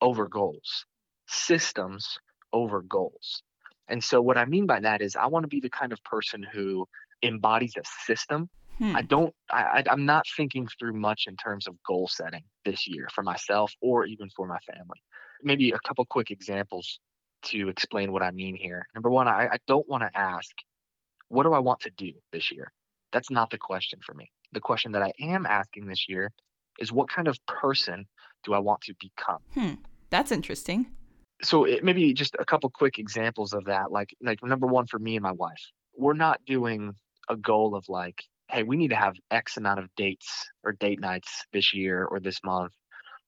over 0.00 0.28
goals 0.28 0.84
systems 1.28 2.18
over 2.52 2.82
goals. 2.82 3.42
And 3.88 4.02
so, 4.02 4.20
what 4.20 4.36
I 4.36 4.44
mean 4.44 4.66
by 4.66 4.80
that 4.80 5.00
is, 5.00 5.16
I 5.16 5.26
want 5.26 5.44
to 5.44 5.48
be 5.48 5.60
the 5.60 5.70
kind 5.70 5.92
of 5.92 6.02
person 6.04 6.44
who 6.52 6.86
embodies 7.22 7.74
a 7.76 7.82
system. 8.04 8.48
Hmm. 8.78 8.96
I 8.96 9.02
don't, 9.02 9.32
I, 9.50 9.84
I'm 9.88 10.04
not 10.04 10.26
thinking 10.36 10.68
through 10.78 10.94
much 10.94 11.24
in 11.28 11.36
terms 11.36 11.66
of 11.66 11.76
goal 11.86 12.08
setting 12.08 12.42
this 12.64 12.86
year 12.86 13.08
for 13.14 13.22
myself 13.22 13.72
or 13.80 14.04
even 14.04 14.28
for 14.36 14.46
my 14.46 14.58
family. 14.70 15.00
Maybe 15.42 15.70
a 15.70 15.78
couple 15.86 16.04
quick 16.04 16.30
examples 16.30 16.98
to 17.44 17.68
explain 17.68 18.12
what 18.12 18.22
I 18.22 18.32
mean 18.32 18.56
here. 18.56 18.86
Number 18.94 19.10
one, 19.10 19.28
I, 19.28 19.48
I 19.52 19.58
don't 19.66 19.88
want 19.88 20.02
to 20.02 20.18
ask, 20.18 20.50
what 21.28 21.44
do 21.44 21.52
I 21.52 21.60
want 21.60 21.80
to 21.80 21.90
do 21.90 22.12
this 22.32 22.52
year? 22.52 22.72
That's 23.12 23.30
not 23.30 23.50
the 23.50 23.58
question 23.58 24.00
for 24.04 24.14
me. 24.14 24.30
The 24.52 24.60
question 24.60 24.92
that 24.92 25.02
I 25.02 25.12
am 25.20 25.46
asking 25.46 25.86
this 25.86 26.06
year 26.08 26.30
is, 26.78 26.92
what 26.92 27.08
kind 27.08 27.28
of 27.28 27.38
person 27.46 28.06
do 28.44 28.52
I 28.52 28.58
want 28.58 28.82
to 28.82 28.94
become? 29.00 29.38
Hmm. 29.54 29.74
That's 30.10 30.30
interesting 30.30 30.86
so 31.42 31.64
it, 31.64 31.84
maybe 31.84 32.12
just 32.14 32.34
a 32.38 32.44
couple 32.44 32.70
quick 32.70 32.98
examples 32.98 33.52
of 33.52 33.64
that 33.66 33.90
like 33.90 34.14
like 34.22 34.42
number 34.42 34.66
one 34.66 34.86
for 34.86 34.98
me 34.98 35.16
and 35.16 35.22
my 35.22 35.32
wife 35.32 35.70
we're 35.96 36.14
not 36.14 36.40
doing 36.46 36.94
a 37.28 37.36
goal 37.36 37.74
of 37.74 37.84
like 37.88 38.22
hey 38.48 38.62
we 38.62 38.76
need 38.76 38.90
to 38.90 38.96
have 38.96 39.14
x 39.30 39.56
amount 39.56 39.78
of 39.78 39.88
dates 39.96 40.48
or 40.64 40.72
date 40.72 41.00
nights 41.00 41.44
this 41.52 41.74
year 41.74 42.04
or 42.04 42.20
this 42.20 42.40
month 42.44 42.72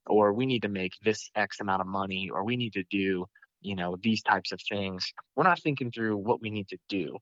or 0.07 0.33
we 0.33 0.47
need 0.47 0.63
to 0.63 0.69
make 0.69 0.93
this 1.05 1.31
x 1.35 1.61
amount 1.61 1.81
of 1.81 1.87
money 1.87 2.31
or 2.33 2.45
we 2.45 2.57
need 2.57 2.73
to 2.73 2.85
do 2.91 3.27
you 3.61 3.75
know 3.75 3.97
these 4.03 4.23
types 4.23 4.53
of 4.53 4.61
things 4.69 5.13
we're 5.37 5.45
not 5.45 5.61
thinking 5.61 5.91
through 5.91 6.17
what 6.17 6.41
we 6.41 6.51
need 6.51 6.69
to 6.69 6.79
do 6.89 7.17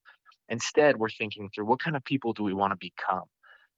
instead 0.49 0.97
we're 0.97 1.11
thinking 1.11 1.49
through 1.55 1.67
what 1.67 1.81
kind 1.81 1.97
of 1.97 2.05
people 2.05 2.33
do 2.33 2.43
we 2.45 2.55
want 2.55 2.73
to 2.73 2.79
become 2.81 3.25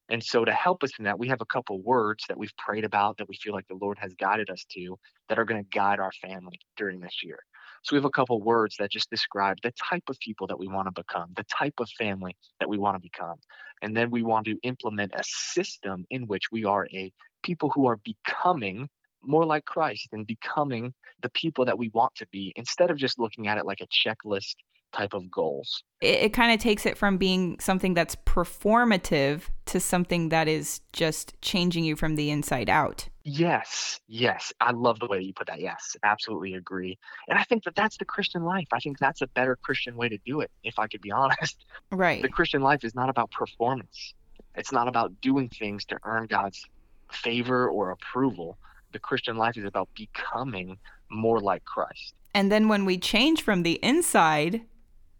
And 0.09 0.23
so, 0.23 0.45
to 0.45 0.51
help 0.51 0.83
us 0.83 0.91
in 0.99 1.05
that, 1.05 1.19
we 1.19 1.29
have 1.29 1.41
a 1.41 1.45
couple 1.45 1.81
words 1.81 2.25
that 2.27 2.37
we've 2.37 2.55
prayed 2.57 2.85
about 2.85 3.17
that 3.17 3.29
we 3.29 3.35
feel 3.37 3.53
like 3.53 3.67
the 3.67 3.79
Lord 3.81 3.97
has 3.99 4.13
guided 4.15 4.49
us 4.51 4.65
to 4.71 4.97
that 5.29 5.39
are 5.39 5.45
going 5.45 5.63
to 5.63 5.69
guide 5.69 5.99
our 5.99 6.11
family 6.11 6.59
during 6.77 6.99
this 6.99 7.23
year. 7.23 7.39
So, 7.83 7.95
we 7.95 7.99
have 7.99 8.05
a 8.05 8.11
couple 8.11 8.41
words 8.41 8.75
that 8.79 8.91
just 8.91 9.09
describe 9.09 9.57
the 9.63 9.73
type 9.89 10.03
of 10.09 10.19
people 10.19 10.47
that 10.47 10.59
we 10.59 10.67
want 10.67 10.87
to 10.87 11.01
become, 11.03 11.33
the 11.35 11.45
type 11.45 11.75
of 11.79 11.89
family 11.97 12.35
that 12.59 12.69
we 12.69 12.77
want 12.77 12.95
to 12.97 13.01
become. 13.01 13.37
And 13.81 13.95
then 13.97 14.11
we 14.11 14.23
want 14.23 14.45
to 14.47 14.57
implement 14.63 15.13
a 15.15 15.23
system 15.25 16.05
in 16.11 16.27
which 16.27 16.45
we 16.51 16.65
are 16.65 16.87
a 16.93 17.11
people 17.43 17.69
who 17.71 17.87
are 17.87 17.97
becoming 17.97 18.89
more 19.23 19.45
like 19.45 19.65
Christ 19.65 20.09
and 20.13 20.27
becoming 20.27 20.93
the 21.21 21.29
people 21.31 21.65
that 21.65 21.77
we 21.79 21.89
want 21.93 22.15
to 22.15 22.27
be 22.31 22.53
instead 22.55 22.91
of 22.91 22.97
just 22.97 23.19
looking 23.19 23.47
at 23.47 23.57
it 23.57 23.65
like 23.65 23.81
a 23.81 23.87
checklist 23.87 24.55
type 24.91 25.13
of 25.13 25.29
goals. 25.29 25.83
It, 26.01 26.23
it 26.23 26.33
kind 26.33 26.53
of 26.53 26.59
takes 26.59 26.85
it 26.85 26.97
from 26.97 27.17
being 27.17 27.59
something 27.59 27.93
that's 27.93 28.15
performative 28.15 29.43
to 29.67 29.79
something 29.79 30.29
that 30.29 30.47
is 30.47 30.81
just 30.93 31.39
changing 31.41 31.83
you 31.83 31.95
from 31.95 32.15
the 32.15 32.29
inside 32.31 32.69
out. 32.69 33.07
Yes, 33.23 33.99
yes. 34.07 34.51
I 34.59 34.71
love 34.71 34.99
the 34.99 35.07
way 35.07 35.21
you 35.21 35.33
put 35.33 35.47
that. 35.47 35.59
Yes, 35.59 35.95
absolutely 36.03 36.55
agree. 36.55 36.97
And 37.27 37.37
I 37.37 37.43
think 37.43 37.63
that 37.65 37.75
that's 37.75 37.97
the 37.97 38.05
Christian 38.05 38.43
life. 38.43 38.67
I 38.71 38.79
think 38.79 38.97
that's 38.97 39.21
a 39.21 39.27
better 39.27 39.55
Christian 39.55 39.95
way 39.95 40.09
to 40.09 40.17
do 40.25 40.41
it, 40.41 40.49
if 40.63 40.79
I 40.79 40.87
could 40.87 41.01
be 41.01 41.11
honest. 41.11 41.65
Right. 41.91 42.21
The 42.21 42.29
Christian 42.29 42.61
life 42.61 42.83
is 42.83 42.95
not 42.95 43.09
about 43.09 43.31
performance, 43.31 44.13
it's 44.55 44.71
not 44.71 44.87
about 44.87 45.21
doing 45.21 45.49
things 45.49 45.85
to 45.85 45.99
earn 46.03 46.25
God's 46.25 46.65
favor 47.11 47.69
or 47.69 47.91
approval. 47.91 48.57
The 48.91 48.99
Christian 48.99 49.37
life 49.37 49.57
is 49.57 49.65
about 49.65 49.89
becoming 49.95 50.77
more 51.11 51.39
like 51.39 51.63
Christ. 51.65 52.15
And 52.33 52.51
then 52.51 52.67
when 52.67 52.85
we 52.85 52.97
change 52.97 53.41
from 53.41 53.63
the 53.63 53.79
inside, 53.83 54.61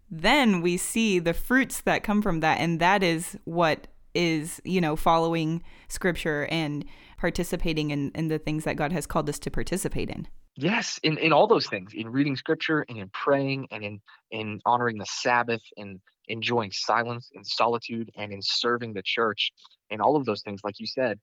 then 0.10 0.62
we 0.62 0.78
see 0.78 1.20
the 1.20 1.34
fruits 1.34 1.82
that 1.82 2.04
come 2.04 2.22
from 2.22 2.40
that. 2.40 2.60
And 2.60 2.80
that 2.80 3.04
is 3.04 3.38
what 3.46 3.88
is, 4.14 4.62
you 4.64 4.82
know, 4.82 4.96
following 4.96 5.64
scripture 5.88 6.48
and 6.50 6.86
participating 7.18 7.92
in, 7.92 8.12
in 8.16 8.28
the 8.28 8.40
things 8.40 8.64
that 8.64 8.76
God 8.76 8.92
has 8.92 9.06
called 9.06 9.30
us 9.30 9.40
to 9.40 9.52
participate 9.52 10.10
in. 10.10 10.28
Yes, 10.56 11.00
in, 11.04 11.18
in 11.18 11.32
all 11.32 11.48
those 11.48 11.68
things, 11.68 11.92
in 11.94 12.10
reading 12.10 12.36
scripture 12.36 12.86
and 12.90 12.98
in 12.98 13.10
praying 13.10 13.68
and 13.72 13.84
in, 13.84 14.02
in 14.32 14.60
honoring 14.66 14.98
the 14.98 15.06
Sabbath 15.06 15.62
and 15.78 16.00
enjoying 16.28 16.72
silence 16.72 17.30
and 17.34 17.46
solitude 17.46 18.12
and 18.18 18.32
in 18.32 18.42
serving 18.42 18.94
the 18.94 19.02
church 19.04 19.52
and 19.90 20.02
all 20.02 20.16
of 20.16 20.26
those 20.26 20.42
things, 20.42 20.62
like 20.64 20.80
you 20.80 20.88
said, 20.88 21.20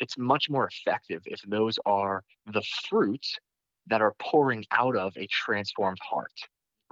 it's 0.00 0.18
much 0.18 0.50
more 0.50 0.68
effective 0.68 1.22
if 1.26 1.40
those 1.46 1.78
are 1.86 2.24
the 2.52 2.62
fruit 2.88 3.24
that 3.86 4.00
are 4.00 4.14
pouring 4.18 4.64
out 4.72 4.96
of 4.96 5.16
a 5.16 5.26
transformed 5.26 5.98
heart 6.02 6.32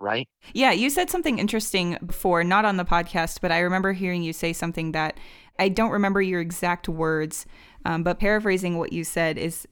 right? 0.01 0.29
Yeah, 0.55 0.73
you 0.73 0.91
said 0.91 1.11
something 1.11 1.39
interesting 1.39 1.99
before, 2.05 2.43
not 2.43 2.65
on 2.65 2.77
the 2.77 2.85
podcast, 2.85 3.41
but 3.41 3.53
I 3.53 3.61
remember 3.61 3.93
hearing 3.93 4.23
you 4.23 4.33
say 4.33 4.53
something 4.53 4.93
that 4.93 5.19
I 5.59 5.69
don't 5.69 5.91
remember 5.91 6.23
your 6.23 6.41
exact 6.41 6.89
words, 6.89 7.47
um, 7.85 8.03
but 8.03 8.19
paraphrasing 8.19 8.79
what 8.79 8.93
you 8.93 9.05
said 9.05 9.39
is 9.39 9.69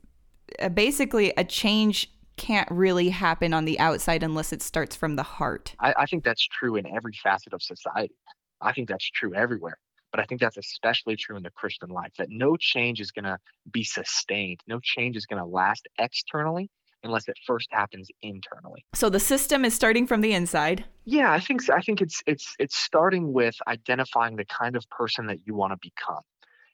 uh, 0.61 0.69
basically 0.69 1.33
a 1.37 1.45
change 1.45 2.11
can't 2.37 2.71
really 2.71 3.09
happen 3.09 3.53
on 3.53 3.65
the 3.65 3.79
outside 3.81 4.23
unless 4.23 4.53
it 4.53 4.63
starts 4.63 4.95
from 4.95 5.17
the 5.17 5.23
heart. 5.23 5.75
I, 5.81 5.95
I 5.99 6.07
think 6.07 6.25
that's 6.25 6.47
true 6.47 6.77
in 6.77 6.87
every 6.87 7.13
facet 7.13 7.53
of 7.53 7.63
society. 7.63 8.15
I 8.61 8.73
think 8.73 8.89
that's 8.89 9.11
true 9.11 9.35
everywhere. 9.35 9.79
But 10.11 10.21
I 10.21 10.25
think 10.25 10.41
that's 10.41 10.57
especially 10.57 11.17
true 11.17 11.37
in 11.37 11.43
the 11.43 11.51
Christian 11.51 11.91
life 11.91 12.13
that 12.17 12.31
no 12.31 12.57
change 12.57 13.01
is 13.01 13.11
going 13.11 13.27
to 13.27 13.39
be 13.71 13.85
sustained. 13.85 14.61
No 14.67 14.81
change 14.83 15.17
is 15.17 15.27
going 15.27 15.41
to 15.41 15.45
last 15.45 15.87
externally 15.99 16.71
unless 17.03 17.29
it 17.29 17.37
first 17.47 17.69
happens 17.71 18.09
internally. 18.23 18.85
So 18.95 19.09
the 19.09 19.21
system 19.21 19.65
is 19.65 19.75
starting 19.75 20.07
from 20.07 20.21
the 20.21 20.33
inside. 20.33 20.85
Yeah, 21.05 21.33
I 21.33 21.41
think 21.41 21.63
so. 21.63 21.75
I 21.75 21.81
think 21.81 22.01
it's 22.01 22.23
it's 22.27 22.55
it's 22.59 22.77
starting 22.77 23.33
with 23.33 23.57
identifying 23.67 24.37
the 24.37 24.45
kind 24.45 24.77
of 24.77 24.89
person 24.91 25.27
that 25.27 25.39
you 25.45 25.55
want 25.55 25.73
to 25.73 25.79
become. 25.81 26.23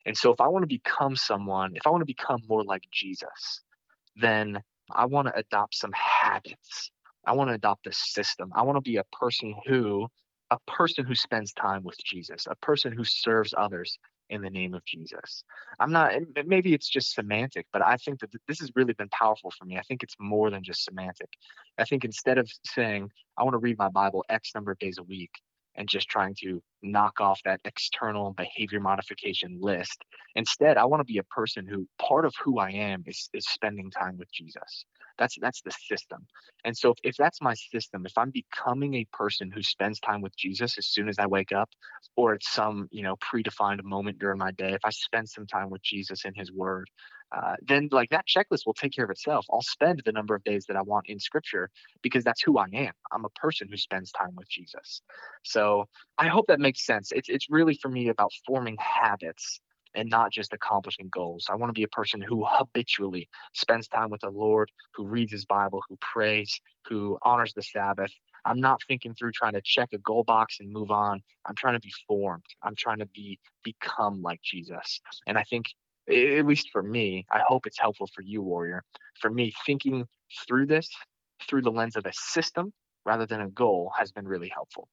And 0.06 0.16
so 0.16 0.32
if 0.32 0.40
I 0.40 0.48
want 0.48 0.64
to 0.64 0.66
become 0.66 1.16
someone, 1.16 1.72
if 1.74 1.86
I 1.86 1.90
want 1.90 2.02
to 2.02 2.06
become 2.06 2.40
more 2.48 2.64
like 2.64 2.82
Jesus, 2.92 3.62
then 4.16 4.62
I 4.92 5.06
want 5.06 5.28
to 5.28 5.36
adopt 5.36 5.74
some 5.74 5.92
habits. 5.92 6.90
I 7.26 7.32
want 7.32 7.48
to 7.48 7.54
adopt 7.54 7.86
a 7.86 7.92
system. 7.92 8.52
I 8.54 8.62
want 8.62 8.76
to 8.76 8.82
be 8.82 8.96
a 8.96 9.04
person 9.18 9.54
who 9.66 10.08
a 10.50 10.58
person 10.70 11.04
who 11.06 11.14
spends 11.14 11.52
time 11.52 11.82
with 11.82 11.96
Jesus, 12.04 12.46
a 12.48 12.54
person 12.56 12.92
who 12.92 13.02
serves 13.02 13.54
others, 13.56 13.98
in 14.30 14.42
the 14.42 14.50
name 14.50 14.74
of 14.74 14.84
Jesus. 14.84 15.44
I'm 15.78 15.92
not, 15.92 16.12
maybe 16.46 16.74
it's 16.74 16.88
just 16.88 17.14
semantic, 17.14 17.66
but 17.72 17.82
I 17.82 17.96
think 17.96 18.20
that 18.20 18.30
this 18.48 18.60
has 18.60 18.70
really 18.74 18.94
been 18.94 19.08
powerful 19.10 19.50
for 19.50 19.64
me. 19.64 19.76
I 19.76 19.82
think 19.82 20.02
it's 20.02 20.16
more 20.18 20.50
than 20.50 20.62
just 20.62 20.84
semantic. 20.84 21.28
I 21.78 21.84
think 21.84 22.04
instead 22.04 22.38
of 22.38 22.50
saying, 22.64 23.10
I 23.36 23.42
want 23.42 23.54
to 23.54 23.58
read 23.58 23.78
my 23.78 23.88
Bible 23.88 24.24
X 24.28 24.52
number 24.54 24.72
of 24.72 24.78
days 24.78 24.98
a 24.98 25.02
week 25.02 25.32
and 25.76 25.88
just 25.88 26.08
trying 26.08 26.34
to 26.40 26.62
knock 26.82 27.20
off 27.20 27.40
that 27.44 27.60
external 27.64 28.32
behavior 28.32 28.80
modification 28.80 29.58
list, 29.60 30.04
instead, 30.34 30.76
I 30.76 30.84
want 30.84 31.00
to 31.00 31.12
be 31.12 31.18
a 31.18 31.24
person 31.24 31.66
who 31.66 31.86
part 32.00 32.24
of 32.24 32.34
who 32.42 32.58
I 32.58 32.70
am 32.70 33.04
is, 33.06 33.28
is 33.32 33.46
spending 33.46 33.90
time 33.90 34.16
with 34.16 34.32
Jesus. 34.32 34.84
That's 35.18 35.36
that's 35.40 35.62
the 35.62 35.70
system. 35.70 36.26
And 36.64 36.76
so 36.76 36.90
if, 36.90 36.98
if 37.04 37.16
that's 37.16 37.40
my 37.42 37.54
system, 37.54 38.06
if 38.06 38.16
I'm 38.16 38.30
becoming 38.30 38.94
a 38.94 39.06
person 39.12 39.50
who 39.50 39.62
spends 39.62 40.00
time 40.00 40.20
with 40.22 40.36
Jesus 40.36 40.78
as 40.78 40.86
soon 40.86 41.08
as 41.08 41.18
I 41.18 41.26
wake 41.26 41.52
up, 41.52 41.70
or 42.16 42.34
at 42.34 42.42
some 42.44 42.88
you 42.90 43.02
know 43.02 43.16
predefined 43.16 43.82
moment 43.84 44.18
during 44.18 44.38
my 44.38 44.50
day, 44.52 44.72
if 44.72 44.84
I 44.84 44.90
spend 44.90 45.28
some 45.28 45.46
time 45.46 45.70
with 45.70 45.82
Jesus 45.82 46.24
in 46.24 46.34
His 46.34 46.52
Word, 46.52 46.88
uh, 47.36 47.56
then 47.66 47.88
like 47.92 48.10
that 48.10 48.26
checklist 48.26 48.66
will 48.66 48.74
take 48.74 48.92
care 48.92 49.04
of 49.04 49.10
itself. 49.10 49.46
I'll 49.52 49.62
spend 49.62 50.02
the 50.04 50.12
number 50.12 50.34
of 50.34 50.44
days 50.44 50.66
that 50.68 50.76
I 50.76 50.82
want 50.82 51.06
in 51.08 51.18
Scripture 51.18 51.70
because 52.02 52.24
that's 52.24 52.42
who 52.42 52.58
I 52.58 52.66
am. 52.72 52.92
I'm 53.12 53.24
a 53.24 53.30
person 53.30 53.68
who 53.70 53.76
spends 53.76 54.12
time 54.12 54.34
with 54.36 54.48
Jesus. 54.48 55.02
So 55.44 55.86
I 56.18 56.28
hope 56.28 56.46
that 56.48 56.60
makes 56.60 56.84
sense. 56.84 57.12
It's 57.12 57.28
it's 57.28 57.50
really 57.50 57.78
for 57.80 57.88
me 57.88 58.08
about 58.08 58.32
forming 58.46 58.76
habits 58.78 59.60
and 59.94 60.08
not 60.08 60.32
just 60.32 60.52
accomplishing 60.52 61.08
goals. 61.10 61.46
I 61.50 61.54
want 61.54 61.70
to 61.70 61.78
be 61.78 61.84
a 61.84 61.88
person 61.88 62.20
who 62.20 62.44
habitually 62.46 63.28
spends 63.52 63.88
time 63.88 64.10
with 64.10 64.22
the 64.22 64.30
Lord, 64.30 64.70
who 64.94 65.06
reads 65.06 65.32
his 65.32 65.44
Bible, 65.44 65.82
who 65.88 65.96
prays, 66.00 66.60
who 66.88 67.18
honors 67.22 67.52
the 67.54 67.62
Sabbath. 67.62 68.12
I'm 68.44 68.60
not 68.60 68.80
thinking 68.86 69.14
through 69.14 69.32
trying 69.32 69.54
to 69.54 69.62
check 69.64 69.90
a 69.92 69.98
goal 69.98 70.24
box 70.24 70.58
and 70.60 70.72
move 70.72 70.90
on. 70.90 71.22
I'm 71.46 71.54
trying 71.54 71.74
to 71.74 71.80
be 71.80 71.92
formed. 72.06 72.44
I'm 72.62 72.74
trying 72.76 72.98
to 72.98 73.06
be 73.06 73.38
become 73.62 74.22
like 74.22 74.40
Jesus. 74.42 75.00
And 75.26 75.38
I 75.38 75.44
think 75.44 75.66
at 76.08 76.44
least 76.44 76.68
for 76.70 76.82
me, 76.82 77.24
I 77.30 77.40
hope 77.46 77.66
it's 77.66 77.78
helpful 77.78 78.08
for 78.14 78.22
you, 78.22 78.42
Warrior. 78.42 78.82
For 79.20 79.30
me, 79.30 79.54
thinking 79.64 80.06
through 80.46 80.66
this 80.66 80.88
through 81.48 81.62
the 81.62 81.70
lens 81.70 81.96
of 81.96 82.06
a 82.06 82.12
system 82.12 82.72
rather 83.04 83.26
than 83.26 83.40
a 83.40 83.48
goal 83.48 83.92
has 83.98 84.12
been 84.12 84.26
really 84.26 84.48
helpful. 84.48 84.88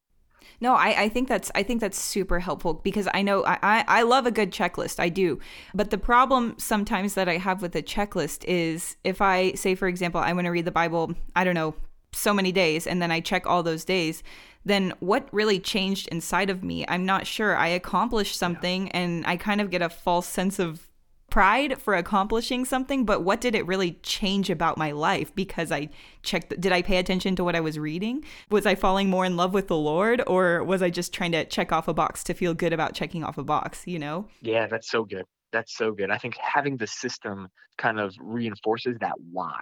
No, 0.59 0.75
I, 0.75 1.03
I 1.03 1.09
think 1.09 1.27
that's 1.27 1.51
I 1.55 1.63
think 1.63 1.81
that's 1.81 1.99
super 1.99 2.39
helpful 2.39 2.75
because 2.75 3.07
I 3.13 3.21
know 3.21 3.43
I, 3.45 3.83
I 3.87 4.03
love 4.03 4.25
a 4.25 4.31
good 4.31 4.51
checklist. 4.51 4.99
I 4.99 5.09
do. 5.09 5.39
But 5.73 5.89
the 5.89 5.97
problem 5.97 6.55
sometimes 6.57 7.15
that 7.15 7.27
I 7.27 7.37
have 7.37 7.61
with 7.61 7.75
a 7.75 7.81
checklist 7.81 8.45
is 8.47 8.97
if 9.03 9.21
I 9.21 9.53
say, 9.53 9.75
for 9.75 9.87
example, 9.87 10.21
I 10.21 10.33
want 10.33 10.45
to 10.45 10.51
read 10.51 10.65
the 10.65 10.71
Bible, 10.71 11.15
I 11.35 11.43
don't 11.43 11.55
know, 11.55 11.75
so 12.13 12.33
many 12.33 12.51
days, 12.51 12.87
and 12.87 13.01
then 13.01 13.11
I 13.11 13.19
check 13.19 13.47
all 13.47 13.63
those 13.63 13.85
days, 13.85 14.21
then 14.65 14.93
what 14.99 15.27
really 15.31 15.59
changed 15.59 16.07
inside 16.09 16.49
of 16.49 16.63
me? 16.63 16.85
I'm 16.87 17.05
not 17.05 17.25
sure. 17.25 17.55
I 17.55 17.67
accomplished 17.69 18.37
something 18.37 18.87
yeah. 18.87 18.97
and 18.97 19.25
I 19.25 19.37
kind 19.37 19.61
of 19.61 19.69
get 19.69 19.81
a 19.81 19.89
false 19.89 20.27
sense 20.27 20.59
of 20.59 20.90
pride 21.31 21.81
for 21.81 21.95
accomplishing 21.95 22.65
something, 22.65 23.05
but 23.05 23.23
what 23.23 23.41
did 23.41 23.55
it 23.55 23.65
really 23.65 23.93
change 24.03 24.51
about 24.51 24.77
my 24.77 24.91
life 24.91 25.33
because 25.33 25.71
I 25.71 25.89
checked 26.21 26.59
did 26.61 26.71
I 26.71 26.83
pay 26.83 26.97
attention 26.97 27.35
to 27.37 27.43
what 27.43 27.55
I 27.55 27.61
was 27.61 27.79
reading? 27.79 28.23
Was 28.51 28.67
I 28.67 28.75
falling 28.75 29.09
more 29.09 29.25
in 29.25 29.37
love 29.37 29.53
with 29.53 29.67
the 29.67 29.77
Lord 29.77 30.21
or 30.27 30.63
was 30.63 30.83
I 30.83 30.91
just 30.91 31.13
trying 31.13 31.31
to 31.31 31.45
check 31.45 31.71
off 31.71 31.87
a 31.87 31.93
box 31.93 32.23
to 32.25 32.35
feel 32.35 32.53
good 32.53 32.73
about 32.73 32.93
checking 32.93 33.23
off 33.23 33.39
a 33.39 33.43
box, 33.43 33.87
you 33.87 33.97
know? 33.97 34.27
Yeah, 34.41 34.67
that's 34.67 34.91
so 34.91 35.03
good. 35.05 35.25
That's 35.51 35.75
so 35.75 35.93
good. 35.93 36.11
I 36.11 36.17
think 36.17 36.35
having 36.37 36.77
the 36.77 36.87
system 36.87 37.47
kind 37.77 37.99
of 37.99 38.13
reinforces 38.19 38.97
that 38.99 39.15
why. 39.31 39.61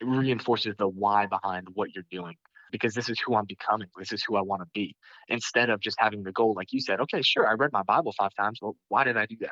It 0.00 0.06
reinforces 0.06 0.74
the 0.78 0.88
why 0.88 1.26
behind 1.26 1.68
what 1.74 1.94
you're 1.94 2.04
doing 2.10 2.36
because 2.70 2.94
this 2.94 3.08
is 3.08 3.20
who 3.20 3.34
I'm 3.36 3.44
becoming. 3.44 3.88
This 3.98 4.12
is 4.12 4.24
who 4.26 4.36
I 4.36 4.40
want 4.40 4.62
to 4.62 4.68
be. 4.72 4.96
Instead 5.28 5.68
of 5.68 5.80
just 5.80 5.96
having 6.00 6.22
the 6.22 6.32
goal, 6.32 6.54
like 6.56 6.72
you 6.72 6.80
said, 6.80 7.00
okay, 7.00 7.22
sure, 7.22 7.46
I 7.46 7.52
read 7.52 7.70
my 7.72 7.82
Bible 7.82 8.12
five 8.16 8.34
times. 8.34 8.58
Well, 8.62 8.76
why 8.88 9.04
did 9.04 9.16
I 9.16 9.26
do 9.26 9.36
that? 9.40 9.50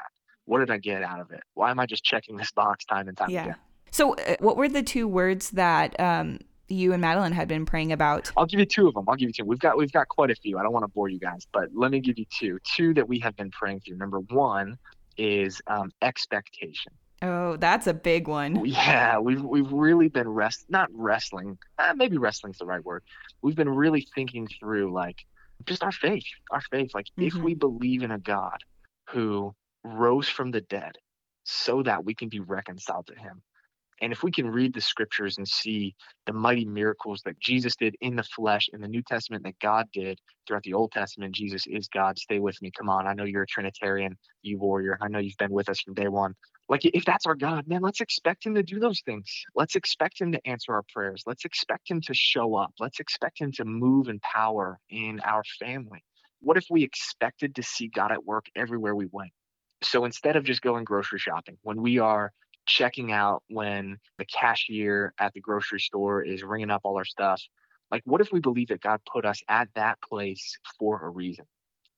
What 0.50 0.58
did 0.58 0.70
I 0.70 0.78
get 0.78 1.04
out 1.04 1.20
of 1.20 1.30
it? 1.30 1.42
Why 1.54 1.70
am 1.70 1.78
I 1.78 1.86
just 1.86 2.02
checking 2.02 2.36
this 2.36 2.50
box 2.50 2.84
time 2.84 3.06
and 3.06 3.16
time 3.16 3.30
yeah. 3.30 3.42
again? 3.42 3.56
So, 3.92 4.16
uh, 4.16 4.34
what 4.40 4.56
were 4.56 4.68
the 4.68 4.82
two 4.82 5.06
words 5.06 5.50
that 5.50 5.98
um, 6.00 6.40
you 6.66 6.92
and 6.92 7.00
Madeline 7.00 7.30
had 7.30 7.46
been 7.46 7.64
praying 7.64 7.92
about? 7.92 8.32
I'll 8.36 8.46
give 8.46 8.58
you 8.58 8.66
two 8.66 8.88
of 8.88 8.94
them. 8.94 9.04
I'll 9.08 9.14
give 9.14 9.28
you 9.28 9.32
two. 9.32 9.44
We've 9.44 9.60
got 9.60 9.78
we've 9.78 9.92
got 9.92 10.08
quite 10.08 10.28
a 10.28 10.34
few. 10.34 10.58
I 10.58 10.64
don't 10.64 10.72
want 10.72 10.82
to 10.82 10.88
bore 10.88 11.08
you 11.08 11.20
guys, 11.20 11.46
but 11.52 11.68
let 11.72 11.92
me 11.92 12.00
give 12.00 12.18
you 12.18 12.24
two. 12.36 12.58
Two 12.64 12.92
that 12.94 13.08
we 13.08 13.20
have 13.20 13.36
been 13.36 13.52
praying 13.52 13.82
through. 13.86 13.98
Number 13.98 14.18
one 14.18 14.76
is 15.16 15.62
um, 15.68 15.92
expectation. 16.02 16.92
Oh, 17.22 17.56
that's 17.56 17.86
a 17.86 17.94
big 17.94 18.26
one. 18.26 18.64
Yeah, 18.64 19.20
we've 19.20 19.42
we've 19.42 19.70
really 19.70 20.08
been 20.08 20.28
rest 20.28 20.64
not 20.68 20.88
wrestling. 20.92 21.58
Uh, 21.78 21.92
maybe 21.94 22.18
wrestling's 22.18 22.58
the 22.58 22.66
right 22.66 22.84
word. 22.84 23.04
We've 23.40 23.56
been 23.56 23.68
really 23.68 24.04
thinking 24.16 24.48
through 24.58 24.92
like 24.92 25.18
just 25.64 25.84
our 25.84 25.92
faith, 25.92 26.24
our 26.50 26.62
faith. 26.72 26.90
Like 26.92 27.06
mm-hmm. 27.06 27.26
if 27.28 27.34
we 27.34 27.54
believe 27.54 28.02
in 28.02 28.10
a 28.10 28.18
God 28.18 28.58
who 29.10 29.54
rose 29.84 30.28
from 30.28 30.50
the 30.50 30.60
dead 30.60 30.92
so 31.44 31.82
that 31.82 32.04
we 32.04 32.14
can 32.14 32.28
be 32.28 32.40
reconciled 32.40 33.06
to 33.06 33.14
him. 33.14 33.42
And 34.02 34.12
if 34.12 34.22
we 34.22 34.30
can 34.30 34.48
read 34.48 34.72
the 34.72 34.80
scriptures 34.80 35.36
and 35.36 35.46
see 35.46 35.94
the 36.26 36.32
mighty 36.32 36.64
miracles 36.64 37.20
that 37.24 37.38
Jesus 37.38 37.76
did 37.76 37.96
in 38.00 38.16
the 38.16 38.22
flesh 38.22 38.68
in 38.72 38.80
the 38.80 38.88
New 38.88 39.02
Testament 39.02 39.44
that 39.44 39.58
God 39.60 39.86
did 39.92 40.18
throughout 40.46 40.62
the 40.62 40.72
Old 40.72 40.92
Testament, 40.92 41.34
Jesus 41.34 41.66
is 41.66 41.88
God. 41.88 42.18
Stay 42.18 42.38
with 42.38 42.60
me. 42.62 42.70
Come 42.76 42.88
on. 42.88 43.06
I 43.06 43.12
know 43.12 43.24
you're 43.24 43.42
a 43.42 43.46
Trinitarian, 43.46 44.16
you 44.42 44.58
warrior. 44.58 44.96
I 45.02 45.08
know 45.08 45.18
you've 45.18 45.36
been 45.36 45.52
with 45.52 45.68
us 45.68 45.80
from 45.80 45.94
day 45.94 46.08
one. 46.08 46.34
Like, 46.68 46.84
if 46.84 47.04
that's 47.04 47.26
our 47.26 47.34
God, 47.34 47.66
man, 47.68 47.82
let's 47.82 48.00
expect 48.00 48.46
him 48.46 48.54
to 48.54 48.62
do 48.62 48.78
those 48.78 49.02
things. 49.04 49.44
Let's 49.54 49.74
expect 49.74 50.20
him 50.20 50.32
to 50.32 50.46
answer 50.46 50.72
our 50.72 50.84
prayers. 50.94 51.24
Let's 51.26 51.44
expect 51.44 51.90
him 51.90 52.00
to 52.02 52.14
show 52.14 52.54
up. 52.54 52.72
Let's 52.78 53.00
expect 53.00 53.40
him 53.40 53.52
to 53.52 53.64
move 53.64 54.08
in 54.08 54.20
power 54.20 54.78
in 54.88 55.20
our 55.20 55.42
family. 55.58 56.04
What 56.40 56.56
if 56.56 56.64
we 56.70 56.84
expected 56.84 57.56
to 57.56 57.62
see 57.62 57.88
God 57.88 58.12
at 58.12 58.24
work 58.24 58.46
everywhere 58.56 58.94
we 58.94 59.08
went? 59.10 59.32
So 59.82 60.04
instead 60.04 60.36
of 60.36 60.44
just 60.44 60.62
going 60.62 60.84
grocery 60.84 61.18
shopping, 61.18 61.56
when 61.62 61.80
we 61.80 61.98
are 61.98 62.32
checking 62.66 63.10
out 63.12 63.42
when 63.48 63.98
the 64.18 64.24
cashier 64.24 65.12
at 65.18 65.32
the 65.34 65.40
grocery 65.40 65.80
store 65.80 66.22
is 66.22 66.42
ringing 66.42 66.70
up 66.70 66.82
all 66.84 66.96
our 66.96 67.04
stuff. 67.04 67.42
Like, 67.90 68.02
what 68.04 68.20
if 68.20 68.30
we 68.32 68.40
believe 68.40 68.68
that 68.68 68.80
God 68.80 69.00
put 69.10 69.24
us 69.24 69.42
at 69.48 69.68
that 69.74 69.98
place 70.08 70.56
for 70.78 71.04
a 71.04 71.10
reason? 71.10 71.46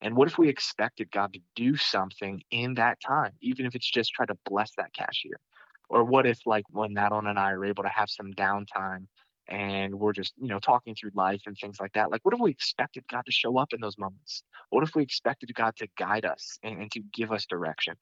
And 0.00 0.16
what 0.16 0.28
if 0.28 0.38
we 0.38 0.48
expected 0.48 1.10
God 1.10 1.34
to 1.34 1.40
do 1.54 1.76
something 1.76 2.42
in 2.50 2.74
that 2.74 2.98
time, 3.06 3.32
even 3.40 3.66
if 3.66 3.74
it's 3.74 3.90
just 3.90 4.12
try 4.12 4.26
to 4.26 4.36
bless 4.46 4.72
that 4.76 4.94
cashier? 4.94 5.38
Or 5.88 6.04
what 6.04 6.26
if, 6.26 6.38
like, 6.46 6.64
when 6.70 6.94
Madeline 6.94 7.26
and 7.26 7.38
I 7.38 7.50
are 7.50 7.64
able 7.64 7.82
to 7.82 7.90
have 7.90 8.08
some 8.08 8.32
downtime 8.32 9.06
and 9.48 9.94
we're 9.94 10.12
just, 10.12 10.32
you 10.40 10.48
know, 10.48 10.58
talking 10.58 10.94
through 10.94 11.10
life 11.14 11.42
and 11.46 11.56
things 11.56 11.78
like 11.80 11.92
that? 11.94 12.10
Like, 12.10 12.24
what 12.24 12.34
if 12.34 12.40
we 12.40 12.50
expected 12.50 13.04
God 13.10 13.24
to 13.26 13.32
show 13.32 13.58
up 13.58 13.72
in 13.72 13.80
those 13.80 13.98
moments? 13.98 14.42
What 14.70 14.84
if 14.84 14.94
we 14.94 15.02
expected 15.02 15.54
God 15.54 15.76
to 15.76 15.88
guide 15.98 16.24
us 16.24 16.58
and, 16.62 16.80
and 16.82 16.92
to 16.92 17.00
give 17.12 17.32
us 17.32 17.46
direction? 17.46 17.94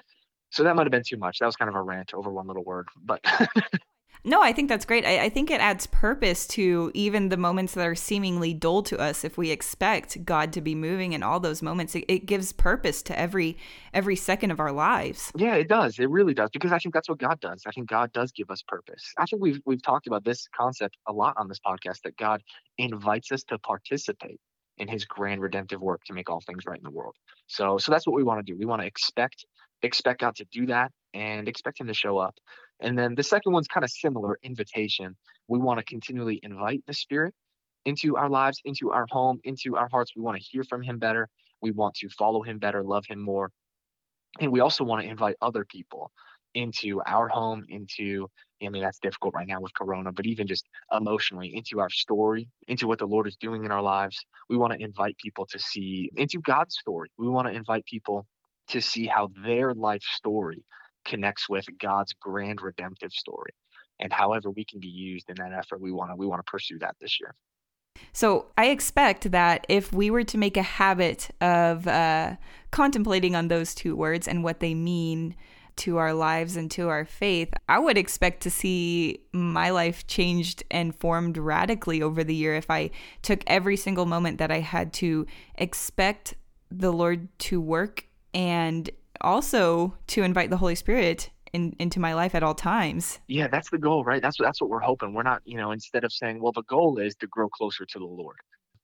So 0.50 0.64
that 0.64 0.75
might 0.76 0.85
have 0.85 0.92
been 0.92 1.04
too 1.06 1.16
much. 1.16 1.38
That 1.38 1.47
was 1.47 1.56
kind 1.56 1.68
of 1.68 1.75
a 1.75 1.82
rant 1.82 2.14
over 2.14 2.30
one 2.30 2.47
little 2.47 2.64
word, 2.64 2.88
but. 3.02 3.20
no, 4.25 4.43
I 4.43 4.53
think 4.53 4.69
that's 4.69 4.85
great. 4.85 5.07
I, 5.07 5.25
I, 5.25 5.29
think 5.29 5.50
it 5.50 5.61
adds 5.61 5.87
purpose 5.87 6.47
to 6.49 6.91
even 6.95 7.31
the 7.31 7.37
moments 7.37 7.75
that 7.75 7.87
are 7.87 7.95
seemingly 7.95 8.53
dull 8.53 8.83
to 8.85 8.99
us. 8.99 9.25
If 9.25 9.39
we 9.39 9.50
expect 9.50 10.25
God 10.25 10.53
to 10.53 10.61
be 10.61 10.75
moving 10.75 11.12
in 11.12 11.23
all 11.23 11.41
those 11.41 11.62
moments, 11.62 11.95
it, 11.95 12.05
it 12.09 12.27
gives 12.27 12.53
purpose 12.53 13.03
to 13.05 13.19
every 13.19 13.57
every 13.95 14.17
second 14.17 14.50
of 14.50 14.61
our 14.61 14.73
lives. 14.73 15.33
Yeah, 15.37 15.55
it 15.55 15.69
does. 15.69 15.99
It 15.99 16.11
really 16.11 16.35
does 16.35 16.50
because 16.50 16.73
I 16.73 16.79
think 16.79 16.95
that's 16.95 17.09
what 17.09 17.19
God 17.19 17.41
does. 17.41 17.62
I 17.67 17.71
think 17.71 17.89
God 17.89 18.12
does 18.12 18.33
give 18.33 18.50
us 18.50 18.62
purpose. 18.67 19.12
I 19.19 19.25
think 19.25 19.43
we've 19.43 19.61
we've 19.65 19.83
talked 19.83 20.07
about 20.07 20.25
this 20.25 20.49
concept 20.55 20.97
a 21.09 21.12
lot 21.12 21.35
on 21.37 21.49
this 21.49 21.61
podcast 21.65 22.03
that 22.05 22.17
God 22.17 22.43
invites 22.79 23.33
us 23.33 23.43
to 23.45 23.59
participate 23.59 24.41
in 24.77 24.89
His 24.89 25.05
grand 25.05 25.41
redemptive 25.41 25.81
work 25.81 26.03
to 26.05 26.12
make 26.12 26.29
all 26.29 26.43
things 26.47 26.65
right 26.67 26.79
in 26.79 26.85
the 26.85 26.91
world. 26.91 27.15
So 27.47 27.79
so 27.79 27.91
that's 27.91 28.07
what 28.07 28.17
we 28.17 28.23
want 28.23 28.45
to 28.45 28.53
do. 28.53 28.59
We 28.59 28.67
want 28.67 28.83
to 28.83 28.87
expect 28.87 29.47
expect 29.83 30.21
God 30.21 30.37
to 30.37 30.45
do 30.53 30.67
that 30.67 30.93
and 31.15 31.49
expect 31.49 31.81
Him 31.81 31.87
to 31.89 31.95
show 31.95 32.19
up. 32.19 32.35
And 32.81 32.99
then 32.99 33.15
the 33.15 33.23
second 33.23 33.53
one's 33.53 33.69
kind 33.69 33.85
of 33.85 33.91
similar 33.91 34.39
invitation. 34.43 35.17
We 35.49 35.59
want 35.59 35.79
to 35.79 35.85
continually 35.85 36.41
invite 36.43 36.83
the 36.87 36.95
Spirit 36.95 37.35
into 37.85 38.17
our 38.17 38.29
lives, 38.29 38.61
into 38.65 38.91
our 38.91 39.07
home, 39.11 39.41
into 39.45 39.77
our 39.77 39.89
hearts. 39.89 40.13
We 40.15 40.23
want 40.23 40.39
to 40.39 40.43
hear 40.43 40.65
from 40.65 40.83
Him 40.83 40.99
better. 40.99 41.29
We 41.61 41.71
want 41.73 41.95
to 41.97 42.09
follow 42.11 42.43
Him 42.43 42.59
better, 42.59 42.83
love 42.83 43.05
Him 43.07 43.21
more. 43.21 43.51
And 44.39 44.53
we 44.53 44.61
also 44.61 44.85
want 44.85 45.03
to 45.03 45.09
invite 45.09 45.37
other 45.43 45.65
people 45.65 46.11
into 46.55 47.01
our 47.07 47.29
home, 47.29 47.65
into, 47.69 48.29
I 48.63 48.69
mean, 48.69 48.83
that's 48.83 48.99
difficult 48.99 49.35
right 49.35 49.47
now 49.47 49.61
with 49.61 49.75
Corona, 49.75 50.13
but 50.13 50.27
even 50.27 50.47
just 50.47 50.67
emotionally, 50.93 51.55
into 51.55 51.81
our 51.81 51.91
story, 51.91 52.49
into 52.69 52.87
what 52.87 52.99
the 52.99 53.07
Lord 53.07 53.27
is 53.27 53.37
doing 53.37 53.65
in 53.65 53.71
our 53.71 53.83
lives. 53.83 54.19
We 54.49 54.57
want 54.57 54.73
to 54.73 54.83
invite 54.83 55.17
people 55.19 55.47
to 55.47 55.59
see 55.59 56.11
into 56.17 56.41
God's 56.41 56.77
story. 56.77 57.11
We 57.19 57.29
want 57.29 57.49
to 57.49 57.55
invite 57.55 57.85
people 57.85 58.27
to 58.71 58.81
see 58.81 59.07
how 59.07 59.31
their 59.45 59.75
life 59.75 60.03
story 60.03 60.65
connects 61.05 61.49
with 61.49 61.65
God's 61.79 62.12
grand 62.21 62.61
redemptive 62.62 63.12
story. 63.12 63.53
And 64.00 64.12
however 64.12 64.50
we 64.50 64.65
can 64.65 64.81
be 64.81 64.89
used 64.89 65.29
in 65.29 65.37
that 65.37 65.53
effort, 65.53 65.81
we 65.81 65.93
want 65.93 66.11
to 66.11 66.17
we 66.17 66.27
want 66.27 66.45
to 66.45 66.50
pursue 66.50 66.79
that 66.79 66.97
this 67.00 67.19
year. 67.21 67.35
So 68.12 68.47
I 68.57 68.67
expect 68.67 69.31
that 69.31 69.67
if 69.69 69.93
we 69.93 70.11
were 70.11 70.25
to 70.25 70.39
make 70.39 70.57
a 70.57 70.62
habit 70.62 71.31
of 71.41 71.87
uh, 71.87 72.37
contemplating 72.71 73.35
on 73.35 73.49
those 73.49 73.75
two 73.75 73.94
words 73.94 74.27
and 74.27 74.42
what 74.42 74.61
they 74.61 74.75
mean 74.75 75.35
to 75.77 75.97
our 75.97 76.12
lives 76.12 76.57
and 76.57 76.71
to 76.73 76.88
our 76.88 77.05
faith, 77.05 77.53
I 77.68 77.79
would 77.79 77.99
expect 77.99 78.42
to 78.42 78.51
see 78.51 79.21
my 79.33 79.71
life 79.71 80.07
changed 80.07 80.62
and 80.71 80.94
formed 80.94 81.37
radically 81.37 82.03
over 82.03 82.23
the 82.23 82.35
year 82.35 82.55
if 82.55 82.71
I 82.71 82.90
took 83.23 83.42
every 83.47 83.77
single 83.77 84.07
moment 84.07 84.38
that 84.38 84.51
I 84.51 84.61
had 84.61 84.92
to 84.94 85.27
expect 85.57 86.35
the 86.71 86.92
Lord 86.92 87.29
to 87.40 87.61
work 87.61 88.07
and 88.35 88.90
also 89.21 89.95
to 90.09 90.23
invite 90.23 90.51
the 90.51 90.57
Holy 90.57 90.75
Spirit 90.75 91.31
in, 91.53 91.75
into 91.79 92.01
my 92.01 92.14
life 92.14 92.35
at 92.35 92.43
all 92.43 92.55
times. 92.55 93.19
Yeah, 93.27 93.49
that's 93.49 93.71
the 93.71 93.79
goal, 93.79 94.05
right? 94.05 94.23
That's 94.23 94.38
what 94.38 94.47
that's 94.47 94.61
what 94.61 94.71
we're 94.71 94.81
hoping. 94.81 95.14
We're 95.14 95.23
not, 95.23 95.43
you 95.45 95.57
know, 95.57 95.73
instead 95.73 96.05
of 96.05 96.12
saying, 96.12 96.40
well, 96.40 96.53
the 96.53 96.62
goal 96.62 96.99
is 96.99 97.14
to 97.16 97.27
grow 97.27 97.49
closer 97.49 97.85
to 97.85 97.99
the 97.99 98.05
Lord, 98.05 98.37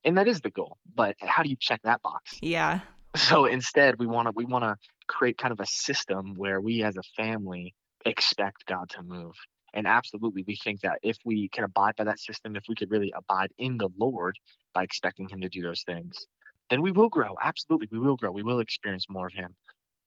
and 0.05 0.17
that 0.19 0.29
is 0.29 0.41
the 0.41 0.51
goal. 0.51 0.79
But 0.95 1.17
how 1.21 1.43
do 1.43 1.49
you 1.49 1.57
check 1.59 1.81
that 1.85 2.03
box? 2.03 2.39
Yeah. 2.41 2.81
So 3.17 3.47
instead, 3.47 3.99
we 3.99 4.07
want 4.07 4.27
to 4.27 4.33
we 4.35 4.45
want 4.45 4.65
to 4.65 4.77
create 5.07 5.39
kind 5.39 5.53
of 5.53 5.61
a 5.61 5.67
system 5.67 6.35
where 6.37 6.61
we 6.61 6.83
as 6.83 6.97
a 6.97 7.03
family 7.17 7.75
expect 8.05 8.67
God 8.67 8.89
to 8.91 9.03
move. 9.03 9.35
And 9.75 9.87
absolutely, 9.87 10.43
we 10.47 10.57
think 10.57 10.81
that 10.81 10.99
if 11.03 11.19
we 11.25 11.49
can 11.49 11.65
abide 11.65 11.97
by 11.97 12.05
that 12.05 12.19
system, 12.19 12.57
if 12.57 12.65
we 12.69 12.75
could 12.75 12.91
really 12.91 13.13
abide 13.15 13.51
in 13.59 13.77
the 13.77 13.91
Lord 13.99 14.39
by 14.73 14.83
expecting 14.83 15.29
Him 15.29 15.41
to 15.43 15.49
do 15.49 15.63
those 15.63 15.83
things, 15.83 16.27
then 16.71 16.83
we 16.83 16.93
will 16.93 17.09
grow. 17.09 17.35
Absolutely, 17.43 17.89
we 17.91 17.99
will 17.99 18.17
grow. 18.17 18.31
We 18.31 18.43
will 18.43 18.61
experience 18.61 19.07
more 19.09 19.27
of 19.27 19.33
Him 19.33 19.55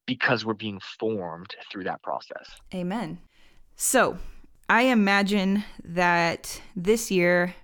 because 0.06 0.46
we're 0.46 0.54
being 0.54 0.80
formed 1.00 1.56
through 1.72 1.84
that 1.84 2.02
process. 2.02 2.60
Amen. 2.74 3.20
So 3.76 4.18
I 4.68 4.84
imagine 4.84 5.64
that 5.84 6.62
this 6.76 7.12
year, 7.12 7.56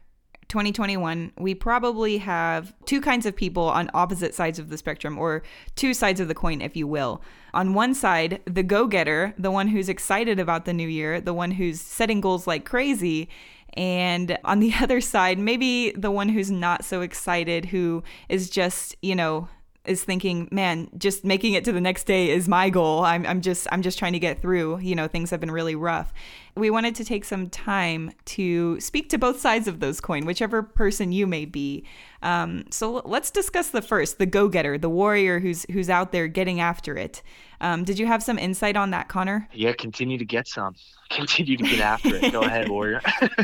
2021, 0.47 1.33
we 1.39 1.55
probably 1.55 2.19
have 2.19 2.73
two 2.85 3.01
kinds 3.01 3.25
of 3.25 3.35
people 3.35 3.63
on 3.63 3.89
opposite 3.93 4.33
sides 4.33 4.59
of 4.59 4.69
the 4.69 4.77
spectrum, 4.77 5.17
or 5.17 5.43
two 5.75 5.93
sides 5.93 6.19
of 6.19 6.27
the 6.27 6.35
coin, 6.35 6.61
if 6.61 6.75
you 6.75 6.87
will. 6.87 7.21
On 7.53 7.73
one 7.73 7.93
side, 7.95 8.41
the 8.45 8.63
go 8.63 8.85
getter, 8.85 9.33
the 9.37 9.51
one 9.51 9.67
who's 9.67 9.89
excited 9.89 10.39
about 10.39 10.65
the 10.65 10.73
new 10.73 10.87
year, 10.87 11.19
the 11.19 11.33
one 11.33 11.51
who's 11.51 11.81
setting 11.81 12.21
goals 12.21 12.45
like 12.47 12.63
crazy. 12.63 13.27
And 13.75 14.37
on 14.43 14.59
the 14.59 14.73
other 14.81 15.01
side, 15.01 15.39
maybe 15.39 15.91
the 15.91 16.11
one 16.11 16.29
who's 16.29 16.51
not 16.51 16.85
so 16.85 17.01
excited, 17.01 17.65
who 17.65 18.03
is 18.29 18.49
just, 18.49 18.95
you 19.01 19.15
know, 19.15 19.49
is 19.87 20.03
thinking, 20.03 20.47
man, 20.51 20.89
just 20.97 21.23
making 21.23 21.53
it 21.53 21.63
to 21.65 21.71
the 21.71 21.81
next 21.81 22.05
day 22.05 22.29
is 22.29 22.47
my 22.47 22.69
goal. 22.69 23.03
I'm, 23.03 23.25
I'm 23.25 23.41
just 23.41 23.67
I'm 23.71 23.81
just 23.81 23.99
trying 23.99 24.13
to 24.13 24.19
get 24.19 24.41
through. 24.41 24.79
You 24.79 24.95
know, 24.95 25.07
things 25.07 25.29
have 25.29 25.39
been 25.39 25.51
really 25.51 25.75
rough. 25.75 26.13
We 26.55 26.69
wanted 26.69 26.95
to 26.95 27.05
take 27.05 27.25
some 27.25 27.49
time 27.49 28.11
to 28.25 28.79
speak 28.79 29.09
to 29.09 29.17
both 29.17 29.39
sides 29.39 29.67
of 29.67 29.79
those 29.81 29.99
coin, 29.99 30.25
whichever 30.25 30.63
person 30.63 31.11
you 31.11 31.27
may 31.27 31.45
be. 31.45 31.83
Um, 32.21 32.65
so 32.71 33.01
let's 33.05 33.29
discuss 33.29 33.69
the 33.69 33.81
first, 33.81 34.17
the 34.17 34.25
go-getter, 34.25 34.77
the 34.77 34.89
warrior 34.89 35.39
who's 35.39 35.65
who's 35.71 35.89
out 35.89 36.11
there 36.11 36.27
getting 36.27 36.59
after 36.59 36.97
it. 36.97 37.21
Um, 37.61 37.83
did 37.83 37.99
you 37.99 38.05
have 38.05 38.23
some 38.23 38.37
insight 38.37 38.75
on 38.75 38.91
that, 38.91 39.07
Connor? 39.09 39.47
Yeah, 39.53 39.73
continue 39.73 40.17
to 40.17 40.25
get 40.25 40.47
some. 40.47 40.75
Continue 41.11 41.55
to 41.55 41.63
get 41.63 41.79
after 41.79 42.15
it. 42.15 42.31
Go 42.31 42.41
ahead, 42.41 42.67
warrior. 42.67 42.99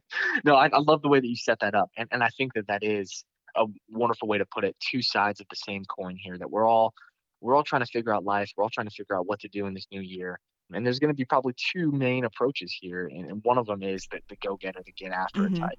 no, 0.44 0.56
I, 0.56 0.66
I 0.66 0.80
love 0.80 1.00
the 1.00 1.08
way 1.08 1.20
that 1.20 1.28
you 1.28 1.36
set 1.36 1.60
that 1.60 1.74
up, 1.74 1.90
and 1.96 2.08
and 2.10 2.22
I 2.24 2.28
think 2.36 2.54
that 2.54 2.66
that 2.66 2.82
is 2.82 3.24
a 3.56 3.66
wonderful 3.90 4.28
way 4.28 4.38
to 4.38 4.46
put 4.46 4.64
it. 4.64 4.76
Two 4.80 5.02
sides 5.02 5.40
of 5.40 5.46
the 5.50 5.56
same 5.56 5.84
coin 5.84 6.16
here. 6.16 6.36
That 6.38 6.50
we're 6.50 6.68
all 6.68 6.94
we're 7.40 7.54
all 7.54 7.62
trying 7.62 7.82
to 7.82 7.86
figure 7.86 8.14
out 8.14 8.24
life. 8.24 8.50
We're 8.56 8.64
all 8.64 8.70
trying 8.70 8.88
to 8.88 8.94
figure 8.94 9.16
out 9.16 9.26
what 9.26 9.40
to 9.40 9.48
do 9.48 9.66
in 9.66 9.74
this 9.74 9.86
new 9.92 10.00
year. 10.00 10.40
And 10.72 10.84
there's 10.84 10.98
going 10.98 11.10
to 11.10 11.14
be 11.14 11.26
probably 11.26 11.54
two 11.72 11.92
main 11.92 12.24
approaches 12.24 12.74
here, 12.80 13.06
and, 13.06 13.30
and 13.30 13.44
one 13.44 13.58
of 13.58 13.66
them 13.66 13.82
is 13.82 14.08
the, 14.10 14.20
the 14.30 14.36
go 14.36 14.56
getter, 14.56 14.80
the 14.84 14.92
get 14.92 15.12
after 15.12 15.42
mm-hmm. 15.42 15.62
type. 15.62 15.78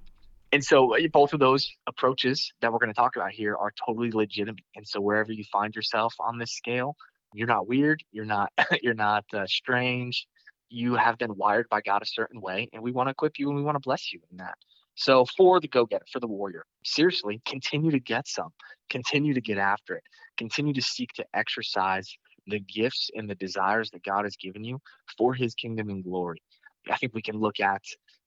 And 0.52 0.64
so 0.64 0.96
uh, 0.96 1.00
both 1.12 1.32
of 1.32 1.40
those 1.40 1.70
approaches 1.88 2.52
that 2.60 2.72
we're 2.72 2.78
going 2.78 2.92
to 2.92 2.94
talk 2.94 3.16
about 3.16 3.32
here 3.32 3.56
are 3.56 3.72
totally 3.84 4.12
legitimate. 4.12 4.62
And 4.76 4.86
so 4.86 5.00
wherever 5.00 5.32
you 5.32 5.44
find 5.52 5.74
yourself 5.74 6.14
on 6.20 6.38
this 6.38 6.52
scale, 6.52 6.96
you're 7.34 7.48
not 7.48 7.66
weird, 7.66 8.02
you're 8.12 8.24
not 8.24 8.52
you're 8.82 8.94
not 8.94 9.24
uh, 9.34 9.46
strange. 9.46 10.26
You 10.68 10.94
have 10.94 11.18
been 11.18 11.36
wired 11.36 11.68
by 11.68 11.80
God 11.80 12.02
a 12.02 12.06
certain 12.06 12.40
way, 12.40 12.68
and 12.72 12.82
we 12.82 12.90
want 12.90 13.08
to 13.08 13.12
equip 13.12 13.38
you 13.38 13.48
and 13.48 13.56
we 13.56 13.62
want 13.62 13.76
to 13.76 13.80
bless 13.80 14.12
you 14.12 14.20
in 14.30 14.38
that. 14.38 14.56
So 14.96 15.26
for 15.36 15.60
the 15.60 15.68
go-getter, 15.68 16.06
for 16.10 16.20
the 16.20 16.26
warrior, 16.26 16.64
seriously, 16.84 17.40
continue 17.46 17.90
to 17.90 18.00
get 18.00 18.26
some. 18.26 18.48
Continue 18.88 19.34
to 19.34 19.40
get 19.42 19.58
after 19.58 19.94
it. 19.94 20.02
Continue 20.38 20.72
to 20.72 20.82
seek 20.82 21.12
to 21.14 21.24
exercise 21.34 22.16
the 22.46 22.60
gifts 22.60 23.10
and 23.14 23.28
the 23.28 23.34
desires 23.34 23.90
that 23.90 24.02
God 24.04 24.24
has 24.24 24.36
given 24.36 24.64
you 24.64 24.80
for 25.18 25.34
his 25.34 25.54
kingdom 25.54 25.90
and 25.90 26.02
glory. 26.02 26.42
I 26.90 26.96
think 26.96 27.14
we 27.14 27.22
can 27.22 27.38
look 27.38 27.60
at 27.60 27.82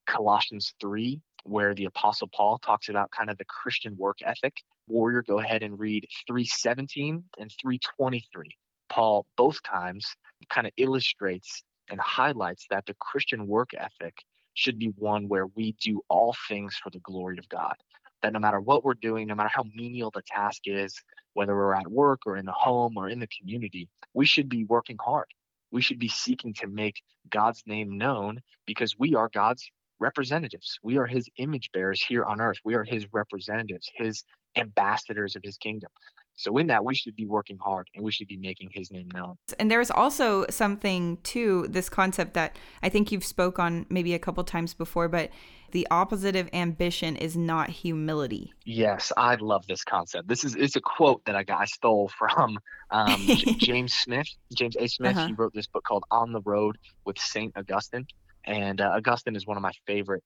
Colossians 0.06 0.74
3, 0.80 1.20
where 1.44 1.74
the 1.74 1.86
Apostle 1.86 2.30
Paul 2.34 2.60
talks 2.60 2.90
about 2.90 3.10
kind 3.12 3.30
of 3.30 3.38
the 3.38 3.46
Christian 3.46 3.96
work 3.98 4.18
ethic. 4.24 4.54
Warrior, 4.88 5.24
go 5.24 5.40
ahead 5.40 5.64
and 5.64 5.80
read 5.80 6.06
317 6.28 7.24
and 7.40 7.52
323. 7.62 8.56
Paul, 8.90 9.26
both 9.38 9.62
times, 9.64 10.06
kind 10.50 10.68
of 10.68 10.74
illustrates 10.78 11.64
and 11.90 12.00
highlights 12.00 12.66
that 12.70 12.86
the 12.86 12.96
Christian 13.00 13.48
work 13.48 13.70
ethic 13.78 14.16
should 14.60 14.78
be 14.78 14.92
one 14.98 15.30
where 15.30 15.48
we 15.48 15.74
do 15.82 16.02
all 16.10 16.36
things 16.50 16.76
for 16.76 16.90
the 16.90 17.00
glory 17.00 17.38
of 17.38 17.48
God. 17.48 17.76
That 18.22 18.34
no 18.34 18.40
matter 18.40 18.60
what 18.60 18.84
we're 18.84 18.96
doing, 18.96 19.28
no 19.28 19.36
matter 19.36 19.50
how 19.54 19.64
menial 19.74 20.12
the 20.14 20.22
task 20.28 20.64
is, 20.66 20.94
whether 21.34 21.56
we're 21.56 21.76
at 21.76 21.88
work 21.88 22.22
or 22.26 22.36
in 22.36 22.46
the 22.46 22.52
home 22.52 22.98
or 22.98 23.08
in 23.08 23.20
the 23.20 23.28
community, 23.28 23.88
we 24.14 24.26
should 24.26 24.50
be 24.50 24.66
working 24.66 24.98
hard. 25.00 25.28
We 25.72 25.82
should 25.82 26.00
be 26.00 26.10
seeking 26.10 26.54
to 26.56 26.68
make 26.68 27.02
God's 27.30 27.64
name 27.66 27.98
known 27.98 28.42
because 28.66 29.00
we 29.00 29.16
are 29.16 29.30
God's 29.34 29.72
representatives. 30.00 30.78
We 30.84 30.98
are 30.98 31.06
his 31.06 31.30
image 31.38 31.70
bearers 31.72 32.04
here 32.04 32.26
on 32.26 32.42
earth. 32.42 32.58
We 32.66 32.76
are 32.76 32.84
his 32.84 33.08
representatives, 33.14 33.90
his 33.96 34.24
ambassadors 34.58 35.38
of 35.38 35.44
his 35.44 35.58
kingdom. 35.58 35.92
So 36.40 36.58
in 36.58 36.68
that, 36.68 36.86
we 36.86 36.96
should 36.96 37.18
be 37.18 37.26
working 37.26 37.58
hard 37.58 37.90
and 37.94 38.04
we 38.04 38.14
should 38.14 38.30
be 38.30 38.38
making 38.38 38.70
his 38.72 38.92
name 38.92 39.10
known. 39.14 39.36
And 39.60 39.70
there's 39.70 39.92
also 39.92 40.46
something 40.50 41.18
to 41.24 41.68
this 41.68 41.90
concept 41.90 42.34
that 42.36 42.56
I 42.82 42.88
think 42.88 43.12
you've 43.12 43.26
spoke 43.26 43.60
on 43.60 43.86
maybe 43.90 44.14
a 44.14 44.20
couple 44.20 44.42
times 44.46 44.74
before, 44.74 45.10
but 45.10 45.32
the 45.72 45.86
opposite 45.92 46.38
of 46.38 46.50
ambition 46.54 47.18
is 47.18 47.36
not 47.36 47.70
humility. 47.70 48.54
Yes, 48.64 49.12
I 49.18 49.36
love 49.36 49.68
this 49.68 49.84
concept. 49.84 50.30
This 50.30 50.46
is 50.46 50.56
it's 50.56 50.78
a 50.78 50.82
quote 50.82 51.26
that 51.26 51.36
I 51.36 51.44
got 51.44 51.60
I 51.60 51.66
stole 51.66 52.10
from 52.18 52.58
um, 52.90 53.22
James 53.58 53.94
Smith, 53.94 54.30
James 54.56 54.78
A. 54.78 54.88
Smith. 54.88 55.18
Uh-huh. 55.18 55.28
He 55.28 55.34
wrote 55.34 55.54
this 55.54 55.68
book 55.68 55.84
called 55.84 56.06
On 56.10 56.32
the 56.32 56.42
Road 56.46 56.78
with 57.04 57.20
Saint 57.20 57.52
Augustine, 57.58 58.08
and 58.46 58.80
uh, 58.80 58.94
Augustine 58.96 59.36
is 59.36 59.46
one 59.46 59.58
of 59.58 59.62
my 59.62 59.74
favorite 59.86 60.24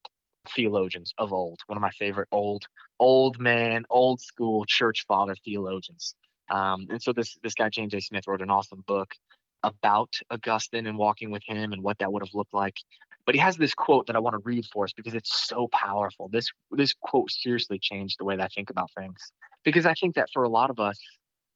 theologians 0.50 1.12
of 1.18 1.32
old, 1.32 1.60
one 1.66 1.76
of 1.76 1.82
my 1.82 1.90
favorite 1.90 2.28
old, 2.32 2.64
old 2.98 3.38
man, 3.38 3.84
old 3.90 4.20
school 4.20 4.64
church 4.66 5.04
father 5.06 5.34
theologians. 5.44 6.14
Um, 6.50 6.86
and 6.90 7.02
so 7.02 7.12
this 7.12 7.36
this 7.42 7.54
guy 7.54 7.68
James 7.68 7.94
A. 7.94 8.00
Smith 8.00 8.26
wrote 8.26 8.42
an 8.42 8.50
awesome 8.50 8.84
book 8.86 9.14
about 9.62 10.14
Augustine 10.30 10.86
and 10.86 10.98
walking 10.98 11.30
with 11.30 11.42
him 11.46 11.72
and 11.72 11.82
what 11.82 11.98
that 11.98 12.12
would 12.12 12.22
have 12.22 12.34
looked 12.34 12.54
like. 12.54 12.76
But 13.26 13.34
he 13.34 13.40
has 13.40 13.56
this 13.56 13.74
quote 13.74 14.06
that 14.06 14.16
I 14.16 14.18
want 14.18 14.34
to 14.34 14.42
read 14.44 14.66
for 14.70 14.84
us 14.84 14.92
because 14.92 15.14
it's 15.14 15.46
so 15.46 15.68
powerful. 15.72 16.28
This 16.28 16.50
this 16.70 16.94
quote 17.00 17.30
seriously 17.30 17.78
changed 17.78 18.16
the 18.18 18.24
way 18.24 18.36
that 18.36 18.44
I 18.44 18.48
think 18.48 18.70
about 18.70 18.90
things. 18.96 19.32
Because 19.64 19.86
I 19.86 19.94
think 19.94 20.14
that 20.16 20.28
for 20.32 20.42
a 20.42 20.48
lot 20.48 20.68
of 20.68 20.78
us 20.78 20.98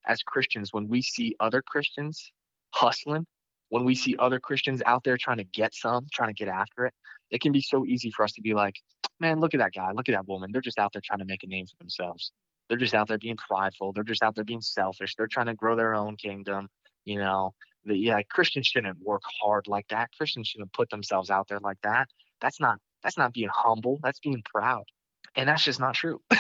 as 0.07 0.23
Christians, 0.23 0.73
when 0.73 0.89
we 0.89 1.03
see 1.03 1.37
other 1.39 1.61
Christians 1.61 2.33
hustling, 2.71 3.27
when 3.71 3.85
we 3.85 3.95
see 3.95 4.17
other 4.19 4.41
Christians 4.41 4.83
out 4.87 5.05
there 5.05 5.17
trying 5.17 5.39
to 5.39 5.45
get 5.45 5.75
some, 5.75 6.07
trying 6.13 6.35
to 6.35 6.35
get 6.35 6.49
after 6.49 6.87
it, 6.87 6.95
it 7.31 7.41
can 7.41 7.53
be 7.53 7.61
so 7.61 7.85
easy 7.85 8.11
for 8.11 8.25
us 8.25 8.33
to 8.33 8.41
be 8.41 8.55
like, 8.55 8.77
man, 9.21 9.41
look 9.41 9.55
at 9.55 9.61
that 9.61 9.73
guy, 9.73 9.93
look 9.93 10.09
at 10.09 10.13
that 10.13 10.27
woman. 10.27 10.51
They're 10.53 10.61
just 10.63 10.79
out 10.79 10.93
there 10.93 11.03
trying 11.05 11.19
to 11.19 11.25
make 11.25 11.43
a 11.43 11.47
name 11.47 11.67
for 11.67 11.77
themselves. 11.79 12.33
They're 12.69 12.79
just 12.79 12.95
out 12.95 13.09
there 13.09 13.19
being 13.19 13.37
prideful. 13.37 13.93
They're 13.93 14.05
just 14.05 14.23
out 14.23 14.35
there 14.35 14.45
being 14.45 14.61
selfish. 14.61 15.15
They're 15.17 15.27
trying 15.27 15.47
to 15.47 15.55
grow 15.55 15.77
their 15.77 15.95
own 15.95 16.17
kingdom. 16.17 16.69
You 17.05 17.19
know, 17.19 17.55
the, 17.85 17.97
yeah, 17.97 18.21
Christians 18.31 18.67
shouldn't 18.67 18.99
work 19.01 19.23
hard 19.41 19.67
like 19.67 19.89
that. 19.89 20.11
Christians 20.17 20.49
shouldn't 20.49 20.73
put 20.73 20.91
themselves 20.91 21.31
out 21.31 21.49
there 21.49 21.61
like 21.61 21.79
that. 21.83 22.09
That's 22.41 22.61
not 22.61 22.79
that's 23.03 23.17
not 23.17 23.33
being 23.33 23.49
humble. 23.53 23.99
That's 24.03 24.21
being 24.21 24.43
proud. 24.45 24.85
And 25.35 25.49
that's 25.49 25.65
just 25.65 25.79
not 25.79 25.95
true. 25.95 26.21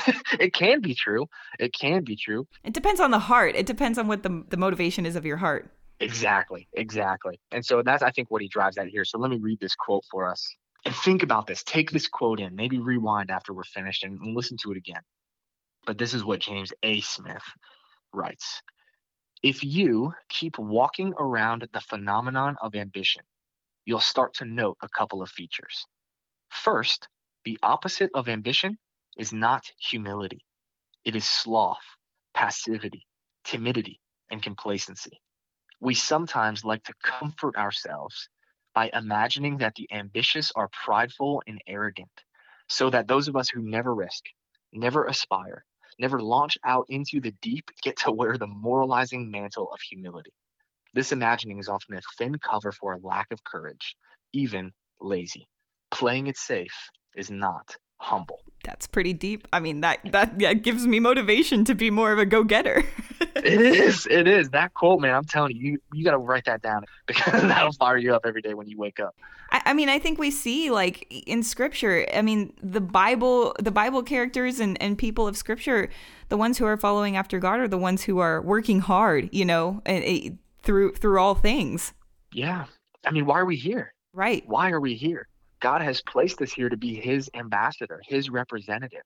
it 0.40 0.52
can 0.52 0.80
be 0.80 0.94
true. 0.94 1.26
It 1.58 1.72
can 1.72 2.02
be 2.04 2.16
true. 2.16 2.46
It 2.64 2.72
depends 2.72 3.00
on 3.00 3.10
the 3.10 3.18
heart. 3.18 3.54
It 3.54 3.66
depends 3.66 3.98
on 3.98 4.06
what 4.08 4.22
the 4.22 4.44
the 4.48 4.56
motivation 4.56 5.06
is 5.06 5.16
of 5.16 5.24
your 5.24 5.36
heart. 5.38 5.72
Exactly. 6.00 6.68
Exactly. 6.74 7.40
And 7.50 7.64
so 7.64 7.82
that's 7.82 8.02
I 8.02 8.10
think 8.10 8.30
what 8.30 8.42
he 8.42 8.48
drives 8.48 8.78
at 8.78 8.88
here. 8.88 9.04
So 9.04 9.18
let 9.18 9.30
me 9.30 9.38
read 9.38 9.60
this 9.60 9.74
quote 9.74 10.04
for 10.10 10.28
us. 10.28 10.48
And 10.84 10.94
think 10.94 11.22
about 11.22 11.46
this. 11.46 11.62
Take 11.64 11.90
this 11.90 12.06
quote 12.08 12.40
in, 12.40 12.54
maybe 12.54 12.78
rewind 12.78 13.30
after 13.30 13.52
we're 13.52 13.64
finished 13.64 14.04
and, 14.04 14.18
listen 14.34 14.56
to 14.62 14.70
it 14.70 14.76
again. 14.76 15.02
But 15.86 15.98
this 15.98 16.14
is 16.14 16.24
what 16.24 16.40
James 16.40 16.72
A. 16.82 17.00
Smith 17.00 17.42
writes 18.12 18.62
If 19.42 19.64
you 19.64 20.12
keep 20.28 20.58
walking 20.58 21.14
around 21.18 21.66
the 21.72 21.80
phenomenon 21.80 22.56
of 22.62 22.74
ambition, 22.76 23.22
you'll 23.84 24.00
start 24.00 24.34
to 24.34 24.44
note 24.44 24.76
a 24.82 24.88
couple 24.88 25.22
of 25.22 25.30
features. 25.30 25.84
First, 26.50 27.08
the 27.44 27.58
opposite 27.62 28.10
of 28.14 28.28
ambition 28.28 28.78
is 29.16 29.32
not 29.32 29.64
humility, 29.80 30.44
it 31.04 31.16
is 31.16 31.24
sloth, 31.24 31.78
passivity, 32.34 33.06
timidity, 33.44 34.00
and 34.30 34.42
complacency. 34.42 35.20
We 35.80 35.94
sometimes 35.94 36.64
like 36.64 36.82
to 36.84 36.94
comfort 37.02 37.56
ourselves 37.56 38.28
by 38.74 38.90
imagining 38.92 39.58
that 39.58 39.74
the 39.74 39.88
ambitious 39.92 40.52
are 40.54 40.68
prideful 40.84 41.42
and 41.46 41.60
arrogant, 41.66 42.10
so 42.68 42.90
that 42.90 43.08
those 43.08 43.28
of 43.28 43.36
us 43.36 43.48
who 43.48 43.62
never 43.62 43.94
risk, 43.94 44.24
never 44.72 45.04
aspire, 45.06 45.64
never 45.98 46.20
launch 46.20 46.58
out 46.64 46.86
into 46.88 47.20
the 47.20 47.32
deep 47.42 47.70
get 47.82 47.96
to 47.98 48.12
wear 48.12 48.36
the 48.36 48.46
moralizing 48.46 49.30
mantle 49.30 49.70
of 49.72 49.80
humility. 49.80 50.32
This 50.94 51.12
imagining 51.12 51.58
is 51.58 51.68
often 51.68 51.96
a 51.96 52.00
thin 52.16 52.38
cover 52.38 52.72
for 52.72 52.94
a 52.94 52.98
lack 52.98 53.26
of 53.30 53.44
courage, 53.44 53.96
even 54.32 54.72
lazy. 55.00 55.46
Playing 55.90 56.26
it 56.26 56.36
safe 56.36 56.90
is 57.16 57.30
not 57.30 57.76
humble. 57.98 58.40
That's 58.64 58.86
pretty 58.86 59.12
deep. 59.12 59.46
I 59.52 59.60
mean, 59.60 59.80
that 59.80 60.00
that 60.12 60.40
yeah, 60.40 60.54
gives 60.54 60.86
me 60.86 61.00
motivation 61.00 61.64
to 61.64 61.74
be 61.74 61.90
more 61.90 62.12
of 62.12 62.18
a 62.18 62.26
go-getter. 62.26 62.84
it 63.44 63.60
is. 63.60 64.06
It 64.10 64.28
is. 64.28 64.50
That 64.50 64.74
quote, 64.74 65.00
man, 65.00 65.14
I'm 65.14 65.24
telling 65.24 65.56
you, 65.56 65.72
you, 65.72 65.78
you 65.92 66.04
got 66.04 66.12
to 66.12 66.18
write 66.18 66.44
that 66.46 66.62
down 66.62 66.84
because 67.06 67.42
that'll 67.42 67.72
fire 67.72 67.96
you 67.96 68.14
up 68.14 68.24
every 68.26 68.42
day 68.42 68.54
when 68.54 68.68
you 68.68 68.76
wake 68.76 69.00
up. 69.00 69.14
I, 69.50 69.62
I, 69.66 69.72
mean, 69.72 69.88
I 69.88 69.98
think 69.98 70.18
we 70.18 70.30
see 70.30 70.70
like 70.70 71.06
in 71.26 71.42
scripture, 71.42 72.06
I 72.14 72.22
mean, 72.22 72.52
the 72.62 72.80
Bible, 72.80 73.54
the 73.58 73.70
Bible 73.70 74.02
characters 74.02 74.60
and, 74.60 74.80
and 74.82 74.98
people 74.98 75.26
of 75.26 75.36
scripture, 75.36 75.88
the 76.28 76.36
ones 76.36 76.58
who 76.58 76.66
are 76.66 76.76
following 76.76 77.16
after 77.16 77.38
God 77.38 77.60
are 77.60 77.68
the 77.68 77.78
ones 77.78 78.02
who 78.02 78.18
are 78.18 78.42
working 78.42 78.80
hard, 78.80 79.28
you 79.32 79.44
know, 79.44 79.82
and, 79.86 80.04
and, 80.04 80.38
through 80.62 80.92
through 80.94 81.18
all 81.18 81.34
things. 81.34 81.94
Yeah. 82.32 82.66
I 83.06 83.10
mean, 83.10 83.24
why 83.24 83.38
are 83.38 83.46
we 83.46 83.56
here? 83.56 83.94
Right. 84.12 84.44
Why 84.46 84.70
are 84.70 84.80
we 84.80 84.94
here? 84.94 85.28
God 85.60 85.82
has 85.82 86.02
placed 86.02 86.40
us 86.42 86.52
here 86.52 86.68
to 86.68 86.76
be 86.76 86.94
his 86.94 87.30
ambassador, 87.34 88.00
his 88.06 88.30
representative. 88.30 89.02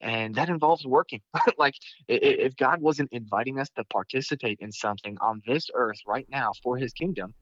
And 0.00 0.34
that 0.34 0.48
involves 0.48 0.86
working. 0.86 1.20
like, 1.58 1.74
if 2.08 2.56
God 2.56 2.80
wasn't 2.80 3.12
inviting 3.12 3.58
us 3.58 3.68
to 3.76 3.84
participate 3.84 4.58
in 4.60 4.70
something 4.70 5.16
on 5.20 5.42
this 5.46 5.70
earth 5.74 5.98
right 6.06 6.26
now 6.30 6.52
for 6.62 6.76
his 6.76 6.92
kingdom, 6.92 7.34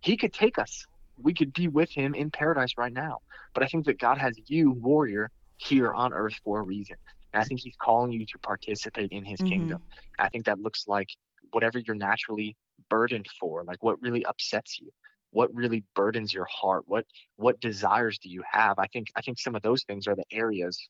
he 0.00 0.16
could 0.16 0.32
take 0.32 0.58
us. 0.58 0.86
We 1.18 1.34
could 1.34 1.52
be 1.52 1.68
with 1.68 1.90
him 1.90 2.14
in 2.14 2.30
paradise 2.30 2.72
right 2.78 2.92
now. 2.92 3.18
But 3.54 3.62
I 3.62 3.66
think 3.66 3.84
that 3.86 3.98
God 3.98 4.18
has 4.18 4.34
you, 4.46 4.72
warrior, 4.72 5.30
here 5.58 5.92
on 5.92 6.12
earth 6.12 6.34
for 6.44 6.60
a 6.60 6.62
reason. 6.62 6.96
And 7.32 7.42
I 7.42 7.44
think 7.44 7.60
he's 7.60 7.76
calling 7.80 8.12
you 8.12 8.26
to 8.26 8.38
participate 8.38 9.12
in 9.12 9.24
his 9.24 9.38
mm-hmm. 9.38 9.48
kingdom. 9.48 9.82
I 10.18 10.28
think 10.28 10.46
that 10.46 10.60
looks 10.60 10.88
like 10.88 11.08
whatever 11.52 11.78
you're 11.78 11.94
naturally 11.94 12.56
burdened 12.88 13.26
for, 13.38 13.64
like 13.64 13.82
what 13.82 14.00
really 14.02 14.24
upsets 14.24 14.80
you 14.80 14.90
what 15.32 15.52
really 15.54 15.82
burdens 15.94 16.32
your 16.32 16.46
heart 16.50 16.84
what 16.86 17.04
what 17.36 17.58
desires 17.60 18.18
do 18.18 18.28
you 18.28 18.42
have 18.48 18.78
i 18.78 18.86
think 18.88 19.08
i 19.16 19.20
think 19.20 19.38
some 19.38 19.54
of 19.54 19.62
those 19.62 19.82
things 19.84 20.06
are 20.06 20.14
the 20.14 20.24
areas 20.30 20.88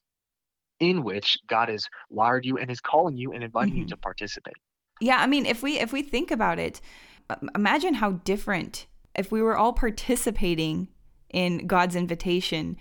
in 0.82 1.04
which 1.04 1.38
god 1.46 1.68
has 1.68 1.86
wired 2.10 2.44
you 2.44 2.58
and 2.58 2.70
is 2.70 2.80
calling 2.80 3.16
you 3.16 3.32
and 3.32 3.44
inviting 3.44 3.72
mm-hmm. 3.72 3.82
you 3.82 3.86
to 3.86 3.96
participate. 3.96 4.56
Yeah 5.00 5.18
i 5.18 5.26
mean 5.26 5.46
if 5.46 5.62
we 5.62 5.78
if 5.78 5.92
we 5.92 6.02
think 6.02 6.30
about 6.30 6.58
it 6.58 6.80
imagine 7.54 7.94
how 7.94 8.12
different 8.24 8.86
if 9.14 9.30
we 9.30 9.40
were 9.40 9.56
all 9.56 9.72
participating 9.72 10.88
in 11.30 11.66
god's 11.66 11.96
invitation 11.96 12.76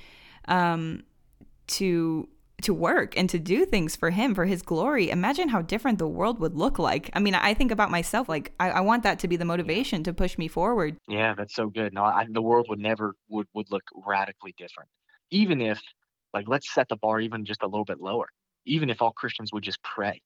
um 0.48 1.04
to 1.68 2.28
to 2.64 2.74
work 2.74 3.18
and 3.18 3.30
to 3.30 3.40
do 3.40 3.66
things 3.66 3.96
for 3.96 4.12
him 4.12 4.36
for 4.36 4.46
his 4.46 4.62
glory. 4.62 5.10
Imagine 5.10 5.50
how 5.50 5.64
different 5.64 5.98
the 5.98 6.08
world 6.08 6.40
would 6.40 6.56
look 6.56 6.78
like. 6.78 7.10
I 7.14 7.20
mean 7.20 7.36
i 7.36 7.54
think 7.54 7.72
about 7.72 7.92
myself 7.92 8.28
like 8.28 8.54
i, 8.60 8.70
I 8.70 8.82
want 8.82 9.04
that 9.04 9.20
to 9.20 9.28
be 9.28 9.38
the 9.38 9.46
motivation 9.46 10.04
to 10.04 10.14
push 10.14 10.38
me 10.38 10.48
forward. 10.48 10.98
Yeah 11.08 11.34
that's 11.36 11.56
so 11.56 11.68
good. 11.68 11.94
No 11.94 12.04
I, 12.04 12.26
the 12.30 12.42
world 12.42 12.68
would 12.70 12.80
never 12.80 13.14
would, 13.30 13.48
would 13.54 13.70
look 13.72 13.84
radically 14.06 14.54
different. 14.58 14.90
Even 15.30 15.62
if 15.62 15.80
like 16.34 16.48
let's 16.48 16.74
set 16.74 16.88
the 16.90 16.96
bar 16.98 17.20
even 17.20 17.46
just 17.46 17.64
a 17.64 17.68
little 17.68 17.86
bit 17.86 18.00
lower 18.00 18.28
even 18.66 18.90
if 18.90 19.02
all 19.02 19.12
christians 19.12 19.52
would 19.52 19.64
just 19.64 19.82
pray 19.84 20.22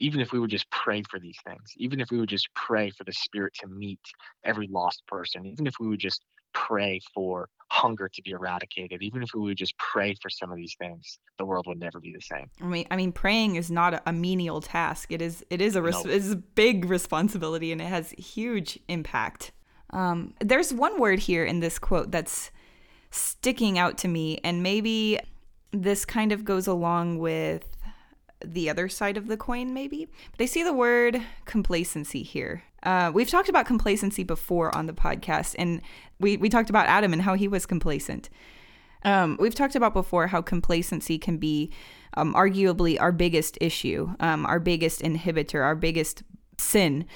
even 0.00 0.20
if 0.20 0.32
we 0.32 0.38
would 0.40 0.50
just 0.50 0.68
pray 0.70 1.02
for 1.10 1.18
these 1.18 1.38
things 1.46 1.72
even 1.76 2.00
if 2.00 2.10
we 2.10 2.18
would 2.18 2.28
just 2.28 2.48
pray 2.54 2.90
for 2.90 3.04
the 3.04 3.12
spirit 3.12 3.52
to 3.54 3.66
meet 3.66 4.00
every 4.44 4.68
lost 4.68 5.02
person 5.06 5.46
even 5.46 5.66
if 5.66 5.74
we 5.80 5.88
would 5.88 6.00
just 6.00 6.22
pray 6.52 7.00
for 7.14 7.48
hunger 7.70 8.08
to 8.08 8.22
be 8.22 8.32
eradicated, 8.32 9.02
even 9.02 9.22
if 9.22 9.30
we 9.34 9.40
would 9.40 9.56
just 9.56 9.76
pray 9.78 10.14
for 10.20 10.28
some 10.28 10.50
of 10.50 10.56
these 10.56 10.76
things, 10.78 11.18
the 11.38 11.44
world 11.44 11.66
would 11.66 11.80
never 11.80 12.00
be 12.00 12.12
the 12.12 12.20
same. 12.20 12.50
I 12.60 12.64
mean, 12.64 12.86
I 12.90 12.96
mean, 12.96 13.12
praying 13.12 13.56
is 13.56 13.70
not 13.70 14.02
a, 14.06 14.12
menial 14.12 14.60
task. 14.60 15.10
It 15.10 15.22
is, 15.22 15.44
it 15.48 15.60
is 15.60 15.74
a, 15.74 15.82
res- 15.82 16.04
it 16.04 16.10
is 16.10 16.32
a 16.32 16.36
big 16.36 16.84
responsibility, 16.84 17.72
and 17.72 17.80
it 17.80 17.86
has 17.86 18.10
huge 18.10 18.78
impact. 18.88 19.52
Um, 19.90 20.34
there's 20.40 20.72
one 20.72 21.00
word 21.00 21.18
here 21.18 21.44
in 21.44 21.60
this 21.60 21.78
quote 21.78 22.10
that's 22.10 22.50
sticking 23.10 23.78
out 23.78 23.98
to 23.98 24.08
me, 24.08 24.38
and 24.44 24.62
maybe 24.62 25.18
this 25.72 26.04
kind 26.04 26.32
of 26.32 26.44
goes 26.44 26.66
along 26.66 27.18
with 27.18 27.64
the 28.44 28.68
other 28.68 28.88
side 28.88 29.16
of 29.16 29.28
the 29.28 29.36
coin, 29.36 29.72
maybe. 29.72 30.08
But 30.36 30.44
I 30.44 30.46
see 30.46 30.62
the 30.62 30.72
word 30.72 31.22
complacency 31.44 32.22
here. 32.22 32.64
Uh, 32.82 33.10
we've 33.14 33.30
talked 33.30 33.48
about 33.48 33.66
complacency 33.66 34.24
before 34.24 34.74
on 34.76 34.86
the 34.86 34.92
podcast, 34.92 35.54
and 35.58 35.80
we, 36.18 36.36
we 36.36 36.48
talked 36.48 36.70
about 36.70 36.86
Adam 36.86 37.12
and 37.12 37.22
how 37.22 37.34
he 37.34 37.48
was 37.48 37.66
complacent. 37.66 38.28
Um, 39.04 39.36
we've 39.40 39.54
talked 39.54 39.74
about 39.74 39.94
before 39.94 40.28
how 40.28 40.42
complacency 40.42 41.18
can 41.18 41.38
be 41.38 41.72
um, 42.14 42.34
arguably 42.34 43.00
our 43.00 43.12
biggest 43.12 43.58
issue, 43.60 44.14
um, 44.20 44.46
our 44.46 44.60
biggest 44.60 45.00
inhibitor, 45.00 45.62
our 45.62 45.74
biggest 45.74 46.22
sin. 46.58 47.06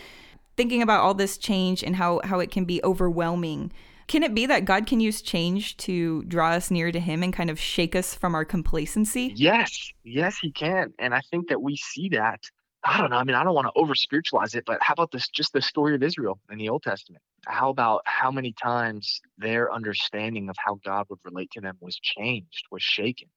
Thinking 0.57 0.83
about 0.83 1.01
all 1.01 1.15
this 1.15 1.37
change 1.37 1.83
and 1.83 1.97
how, 1.97 2.21
how 2.25 2.41
it 2.41 2.51
can 2.51 2.65
be 2.65 2.83
overwhelming 2.83 3.73
can 4.07 4.23
it 4.23 4.35
be 4.35 4.47
that 4.47 4.65
God 4.65 4.87
can 4.87 5.01
use 5.01 5.23
change 5.23 5.77
to 5.79 6.23
draw 6.25 6.51
us 6.51 6.71
near 6.71 6.93
to 6.93 7.01
Him 7.01 7.23
and 7.23 7.33
kind 7.33 7.51
of 7.51 7.59
shake 7.59 7.97
us 7.97 8.15
from 8.15 8.35
our 8.35 8.45
complacency? 8.45 9.33
Yes, 9.35 9.93
yes, 10.05 10.39
He 10.41 10.53
can. 10.53 10.93
And 10.99 11.15
I 11.15 11.21
think 11.31 11.49
that 11.49 11.61
we 11.61 11.77
see 11.77 12.09
that 12.11 12.41
I 12.87 12.99
don't 12.99 13.11
know. 13.11 13.17
I 13.17 13.25
mean, 13.25 13.35
I 13.35 13.43
don't 13.43 13.55
want 13.55 13.67
to 13.67 13.73
over 13.75 13.97
spiritualize 13.97 14.55
it, 14.55 14.65
but 14.65 14.79
how 14.81 14.93
about 14.93 15.11
this? 15.11 15.29
Just 15.29 15.53
the 15.53 15.61
story 15.61 15.97
of 15.97 16.05
Israel 16.05 16.39
in 16.51 16.59
the 16.59 16.69
Old 16.69 16.85
Testament. 16.85 17.23
How 17.45 17.69
about 17.69 18.03
how 18.05 18.31
many 18.31 18.53
times 18.53 19.21
their 19.39 19.73
understanding 19.73 20.49
of 20.49 20.57
how 20.59 20.79
God 20.85 21.07
would 21.09 21.19
relate 21.25 21.51
to 21.53 21.61
them 21.61 21.77
was 21.81 21.99
changed, 21.99 22.67
was 22.71 22.83
shaken, 22.83 23.29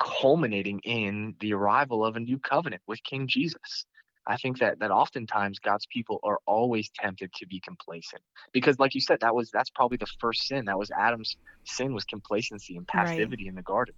culminating 0.00 0.80
in 0.80 1.34
the 1.38 1.52
arrival 1.54 2.04
of 2.04 2.16
a 2.16 2.20
new 2.20 2.38
covenant 2.38 2.82
with 2.86 3.02
King 3.04 3.28
Jesus. 3.28 3.86
I 4.28 4.36
think 4.36 4.58
that 4.58 4.78
that 4.80 4.90
oftentimes 4.90 5.58
God's 5.58 5.86
people 5.86 6.20
are 6.22 6.38
always 6.44 6.90
tempted 6.90 7.32
to 7.32 7.46
be 7.46 7.60
complacent 7.60 8.20
because, 8.52 8.78
like 8.78 8.94
you 8.94 9.00
said, 9.00 9.20
that 9.20 9.34
was 9.34 9.50
that's 9.50 9.70
probably 9.70 9.96
the 9.96 10.06
first 10.20 10.46
sin. 10.46 10.66
That 10.66 10.78
was 10.78 10.90
Adam's 10.90 11.36
sin 11.64 11.94
was 11.94 12.04
complacency 12.04 12.76
and 12.76 12.86
passivity 12.86 13.44
right. 13.44 13.48
in 13.48 13.54
the 13.54 13.62
garden, 13.62 13.94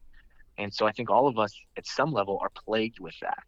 and 0.57 0.73
so 0.73 0.87
I 0.87 0.93
think 0.93 1.11
all 1.11 1.27
of 1.27 1.37
us 1.37 1.53
at 1.77 1.85
some 1.85 2.13
level 2.13 2.39
are 2.41 2.51
plagued 2.51 3.01
with 3.01 3.17
that, 3.23 3.43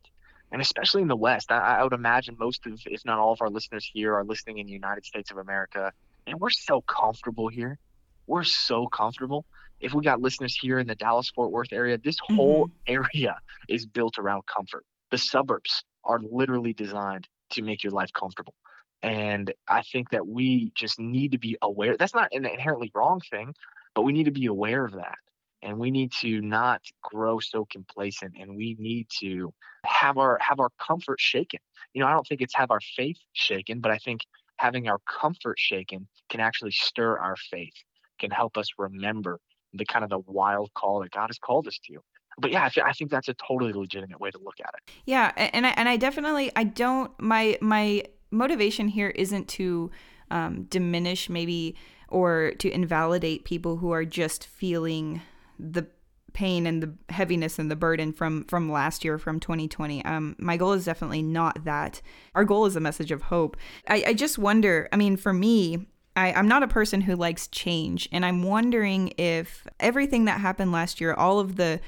and 0.51 0.61
especially 0.61 1.03
in 1.03 1.09
the 1.09 1.17
West. 1.17 1.53
I, 1.53 1.79
I 1.79 1.85
would 1.85 1.93
imagine 1.93 2.37
most 2.37 2.67
of, 2.67 2.81
if 2.87 3.05
not 3.05 3.21
all 3.21 3.33
of 3.33 3.41
our 3.41 3.51
listeners 3.51 3.89
here, 3.95 4.15
are 4.17 4.25
listening 4.25 4.59
in 4.59 4.67
the 4.67 4.73
United 4.73 5.05
States 5.05 5.31
of 5.31 5.39
America, 5.39 5.93
and 6.27 6.41
we're 6.41 6.51
so 6.51 6.81
comfortable 6.81 7.47
here. 7.47 7.79
We're 8.27 8.45
so 8.45 8.89
comfortable. 8.89 9.45
If 9.79 9.95
we 9.95 10.03
got 10.03 10.21
listeners 10.21 10.57
here 10.61 10.81
in 10.81 10.89
the 10.89 10.97
Dallas 10.97 11.31
Fort 11.31 11.53
Worth 11.53 11.73
area, 11.73 11.97
this 11.97 12.17
whole 12.21 12.67
mm-hmm. 12.67 12.93
area 13.05 13.39
is 13.69 13.87
built 13.87 14.19
around 14.19 14.47
comfort. 14.47 14.85
The 15.11 15.19
suburbs 15.19 15.85
are 16.05 16.21
literally 16.31 16.73
designed 16.73 17.29
to 17.51 17.63
make 17.63 17.83
your 17.83 17.93
life 17.93 18.11
comfortable. 18.13 18.55
And 19.03 19.53
I 19.69 19.83
think 19.83 20.11
that 20.11 20.27
we 20.27 20.73
just 20.75 21.01
need 21.01 21.33
to 21.33 21.39
be 21.39 21.57
aware. 21.61 21.97
That's 21.97 22.15
not 22.15 22.29
an 22.33 22.47
inherently 22.47 22.91
wrong 22.95 23.21
thing, 23.31 23.55
but 23.95 24.03
we 24.03 24.13
need 24.13 24.25
to 24.25 24.31
be 24.31 24.47
aware 24.47 24.85
of 24.85 24.93
that. 24.93 25.17
And 25.63 25.79
we 25.79 25.91
need 25.91 26.13
to 26.21 26.41
not 26.41 26.83
grow 27.03 27.39
so 27.39 27.67
complacent 27.71 28.35
and 28.39 28.57
we 28.57 28.77
need 28.79 29.07
to 29.21 29.53
have 29.85 30.19
our 30.19 30.39
have 30.41 30.61
our 30.61 30.71
comfort 30.81 31.21
shaken. 31.21 31.61
You 31.95 32.01
know, 32.01 32.09
I 32.09 32.13
don't 32.13 32.27
think 32.27 32.41
it's 32.41 32.55
have 32.55 32.71
our 32.71 32.81
faith 32.97 33.19
shaken, 33.33 33.81
but 33.81 33.93
I 33.93 33.99
think 33.99 34.23
having 34.57 34.89
our 34.89 34.99
comfort 35.09 35.59
shaken 35.59 36.09
can 36.31 36.41
actually 36.41 36.73
stir 36.73 37.19
our 37.19 37.37
faith, 37.37 37.75
can 38.19 38.31
help 38.31 38.57
us 38.57 38.69
remember 38.79 39.39
the 39.73 39.85
kind 39.85 40.05
of 40.05 40.11
the 40.11 40.19
wild 40.19 40.73
call 40.75 41.01
that 41.01 41.11
God 41.11 41.29
has 41.29 41.39
called 41.39 41.67
us 41.67 41.79
to 41.85 42.01
but 42.39 42.51
yeah, 42.51 42.65
I, 42.65 42.69
th- 42.69 42.85
I 42.87 42.93
think 42.93 43.11
that's 43.11 43.29
a 43.29 43.35
totally 43.35 43.73
legitimate 43.73 44.21
way 44.21 44.31
to 44.31 44.39
look 44.39 44.57
at 44.61 44.71
it. 44.75 44.93
Yeah, 45.05 45.33
and 45.37 45.67
I 45.67 45.71
and 45.71 45.89
I 45.89 45.97
definitely 45.97 46.51
I 46.57 46.65
don't 46.65 47.11
my 47.21 47.59
my 47.61 48.05
motivation 48.31 48.89
here 48.89 49.09
isn't 49.09 49.49
to 49.49 49.91
um, 50.31 50.65
diminish 50.65 51.29
maybe 51.29 51.77
or 52.09 52.53
to 52.59 52.71
invalidate 52.71 53.45
people 53.45 53.77
who 53.77 53.91
are 53.91 54.05
just 54.05 54.47
feeling 54.47 55.21
the 55.59 55.87
pain 56.33 56.67
and 56.67 56.83
the 56.83 57.13
heaviness 57.13 57.59
and 57.59 57.71
the 57.71 57.77
burden 57.77 58.11
from 58.11 58.45
from 58.45 58.73
last 58.73 59.05
year 59.05 59.19
from 59.19 59.39
2020 59.39 60.03
um 60.07 60.35
my 60.39 60.57
goal 60.57 60.73
is 60.73 60.87
definitely 60.87 61.23
not 61.23 61.65
that. 61.65 62.01
Our 62.35 62.45
goal 62.45 62.65
is 62.67 62.77
a 62.77 62.81
message 62.81 63.11
of 63.11 63.23
hope. 63.23 63.57
I, 63.87 64.05
I 64.09 64.15
just 64.15 64.39
wonder 64.39 64.89
i 64.93 64.97
mean 64.97 65.17
for 65.17 65.33
me 65.33 65.87
I, 66.15 66.33
I'm 66.33 66.49
not 66.49 66.63
a 66.63 66.69
person 66.69 67.01
who 67.01 67.17
likes 67.17 67.49
change, 67.49 68.09
and 68.13 68.25
I'm 68.25 68.43
wondering 68.43 69.15
if 69.17 69.67
everything 69.81 70.27
that 70.27 70.41
happened 70.41 70.71
last 70.71 71.01
year, 71.01 71.15
all 71.15 71.41
of 71.41 71.57
the 71.57 71.81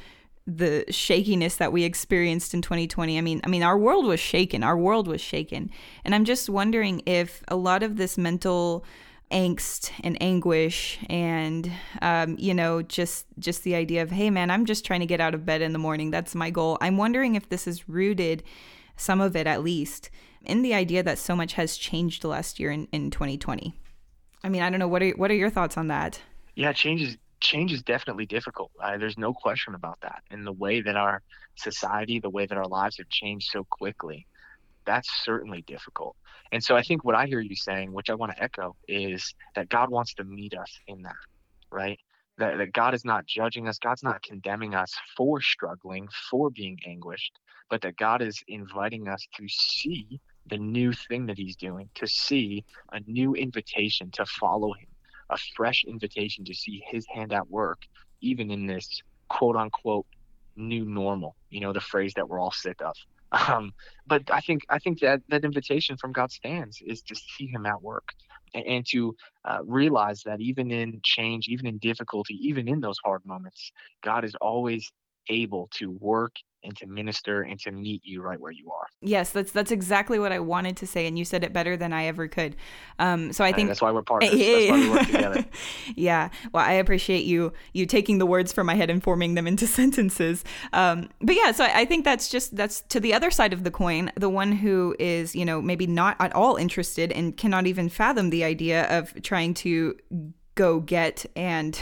the 0.47 0.85
shakiness 0.91 1.57
that 1.57 1.73
we 1.73 1.85
experienced 1.85 2.53
in 2.53 2.61
2020. 2.61 3.17
I 3.17 3.21
mean, 3.21 3.41
I 3.45 3.49
mean 3.49 3.63
our 3.63 3.79
world 3.79 4.05
was 4.05 4.21
shaken. 4.21 4.63
Our 4.63 4.77
world 4.77 5.09
was 5.09 5.21
shaken. 5.21 5.71
And 6.05 6.15
I'm 6.15 6.25
just 6.25 6.51
wondering 6.51 7.03
if 7.07 7.43
a 7.49 7.57
lot 7.57 7.83
of 7.83 7.97
this 7.97 8.19
mental 8.19 8.85
angst 9.31 9.91
and 10.03 10.21
anguish 10.23 10.99
and 11.09 11.71
um, 12.03 12.37
you 12.39 12.53
know 12.55 12.83
just 12.83 13.27
just 13.39 13.65
the 13.65 13.75
idea 13.75 14.03
of 14.03 14.11
hey 14.11 14.29
man 14.31 14.51
i'm 14.51 14.67
just 14.67 14.85
trying 14.85 15.01
to 15.01 15.07
get 15.07 15.21
out 15.21 15.35
of 15.35 15.47
bed 15.47 15.63
in 15.63 15.73
the 15.73 15.79
morning 15.79 16.11
that's 16.11 16.35
my 16.35 16.51
goal 16.51 16.77
i'm 16.81 16.99
wondering 16.99 17.35
if 17.35 17.49
this 17.49 17.67
is 17.67 17.89
rooted 17.89 18.43
some 18.97 19.21
of 19.21 19.35
it 19.35 19.47
at 19.47 19.63
least 19.63 20.11
in 20.43 20.63
the 20.63 20.75
idea 20.75 21.03
that 21.03 21.19
so 21.19 21.35
much 21.35 21.55
has 21.55 21.77
changed 21.77 22.23
last 22.23 22.61
year 22.61 22.71
in, 22.71 22.87
in 22.93 23.11
2020 23.11 23.75
i 24.45 24.49
mean 24.49 24.63
i 24.63 24.69
don't 24.69 24.79
know 24.79 24.87
what 24.87 25.03
are 25.03 25.11
what 25.13 25.31
are 25.31 25.35
your 25.35 25.51
thoughts 25.51 25.77
on 25.77 25.89
that 25.89 26.21
yeah 26.55 26.73
change 26.73 27.03
is 27.03 27.17
change 27.45 27.73
is 27.73 27.83
definitely 27.83 28.27
difficult. 28.27 28.71
Uh, 28.83 28.97
there's 28.99 29.19
no 29.19 29.33
question 29.33 29.75
about 29.75 29.99
that. 30.03 30.23
And 30.31 30.47
the 30.47 30.53
way 30.53 30.81
that 30.81 30.97
our 30.97 31.23
society, 31.57 32.19
the 32.19 32.31
way 32.31 32.47
that 32.47 32.59
our 32.59 32.67
lives 32.67 32.97
have 32.99 33.09
changed 33.09 33.49
so 33.51 33.65
quickly, 33.71 34.27
that's 34.87 35.09
certainly 35.25 35.63
difficult. 35.63 36.17
And 36.53 36.63
so 36.63 36.77
I 36.77 36.83
think 36.83 37.05
what 37.05 37.15
I 37.15 37.27
hear 37.27 37.41
you 37.41 37.57
saying, 37.57 37.93
which 37.93 38.11
I 38.11 38.15
want 38.15 38.33
to 38.33 38.43
echo, 38.43 38.77
is 38.89 39.35
that 39.55 39.69
God 39.69 39.91
wants 39.91 40.15
to 40.15 40.25
meet 40.25 40.55
us 40.55 40.79
in 40.87 41.03
that, 41.03 41.15
right? 41.71 41.99
That, 42.39 42.59
that 42.59 42.73
God 42.73 42.95
is 42.95 43.05
not 43.05 43.27
judging 43.27 43.69
us, 43.69 43.79
God's 43.79 44.03
not 44.03 44.23
condemning 44.23 44.75
us 44.75 44.93
for 45.17 45.41
struggling, 45.41 46.09
for 46.31 46.51
being 46.51 46.79
anguished, 46.87 47.33
but 47.71 47.81
that 47.83 47.97
God 47.97 48.23
is 48.23 48.43
inviting 48.49 49.09
us 49.09 49.25
to 49.37 49.45
see 49.49 50.21
the 50.47 50.59
new 50.59 50.93
thing 50.93 51.27
that 51.27 51.39
He's 51.39 51.57
doing, 51.57 51.89
to 51.95 52.07
see 52.07 52.65
a 52.93 53.01
new 53.07 53.35
invitation 53.35 54.11
to 54.13 54.27
follow 54.27 54.73
Him 54.73 54.89
a 55.31 55.37
fresh 55.57 55.85
invitation 55.87 56.45
to 56.45 56.55
see 56.55 56.83
his 56.91 57.07
hand 57.13 57.33
at 57.33 57.51
work, 57.51 57.83
even 58.21 58.51
in 58.51 58.67
this 58.67 59.03
quote 59.29 59.57
unquote 59.57 60.07
new 60.57 60.85
normal. 60.85 61.37
You 61.51 61.61
know, 61.61 61.73
the 61.73 61.81
phrase 61.81 62.13
that 62.17 62.29
we're 62.29 62.41
all 62.41 62.53
sick 62.53 62.81
of. 62.83 62.95
Um, 63.49 63.73
but 64.07 64.31
I 64.31 64.41
think 64.41 64.63
I 64.69 64.79
think 64.79 65.01
that 65.01 65.21
that 65.29 65.45
invitation 65.45 65.97
from 65.97 66.13
God 66.13 66.31
stands 66.31 66.81
is 66.87 67.03
to 67.03 67.17
see 67.17 67.49
Him 67.49 67.67
at 67.67 67.83
work 67.83 68.11
and, 68.55 68.65
and 68.65 68.87
to 68.91 69.17
uh, 69.45 69.59
realize 69.65 70.23
that 70.25 70.41
even 70.41 70.71
in 70.71 71.01
change, 71.03 71.49
even 71.49 71.67
in 71.67 71.79
difficulty, 71.79 72.39
even 72.41 72.69
in 72.69 72.79
those 72.79 72.99
hard 73.05 73.23
moments, 73.27 73.73
God 74.05 74.25
is 74.25 74.37
always 74.41 74.89
able 75.29 75.69
to 75.75 75.91
work 75.91 76.37
and 76.65 76.77
to 76.79 76.87
minister 76.87 77.43
and 77.43 77.61
to 77.61 77.73
meet 77.73 78.03
you 78.05 78.23
right 78.23 78.41
where 78.41 78.53
you 78.53 78.71
are. 78.71 78.87
Yes, 79.01 79.31
that's 79.31 79.53
that's 79.53 79.71
exactly 79.71 80.19
what 80.19 80.33
I 80.33 80.41
wanted 80.41 80.77
to 80.79 80.87
say, 80.87 81.07
and 81.07 81.19
you 81.19 81.25
said 81.25 81.45
it 81.45 81.53
better 81.53 81.77
than 81.77 81.93
I 81.93 82.07
ever 82.07 82.27
could. 82.29 82.57
Um, 82.99 83.33
so 83.33 83.45
I 83.45 83.53
think 83.53 83.69
that's 83.69 83.83
why 83.83 83.93
we're 83.93 84.03
partners. 84.03 84.31
that's 84.31 84.71
why 84.71 84.81
we 84.81 84.91
work 84.91 85.07
together. 85.07 85.45
yeah, 85.95 86.31
well, 86.53 86.65
I 86.65 86.73
appreciate 86.73 87.25
you 87.25 87.53
you 87.73 87.87
taking 87.87 88.19
the 88.19 88.27
words 88.27 88.53
from 88.53 88.67
my 88.67 88.75
head 88.75 88.91
and 88.91 89.03
forming 89.03 89.35
them 89.35 89.47
into 89.47 89.67
sentences. 89.81 90.45
Um, 90.73 91.11
but 91.21 91.37
yeah, 91.37 91.53
so 91.53 91.65
I, 91.65 91.81
I 91.81 91.85
think 91.85 92.05
that's 92.05 92.29
just 92.29 92.57
that's 92.57 92.81
to 92.83 93.01
the 93.01 93.15
other 93.15 93.31
side 93.31 93.53
of 93.53 93.65
the 93.65 93.71
coin. 93.71 94.11
The 94.17 94.31
one 94.31 94.53
who 94.53 94.97
is 94.99 95.37
you 95.37 95.45
know 95.45 95.61
maybe 95.61 95.87
not 95.87 96.17
at 96.21 96.35
all 96.35 96.57
interested 96.57 97.13
and 97.13 97.37
cannot 97.37 97.67
even 97.67 97.89
fathom 97.89 98.31
the 98.31 98.45
idea 98.45 98.85
of 98.97 99.23
trying 99.23 99.55
to 99.55 99.97
go 100.55 100.81
get 100.81 101.27
and 101.37 101.79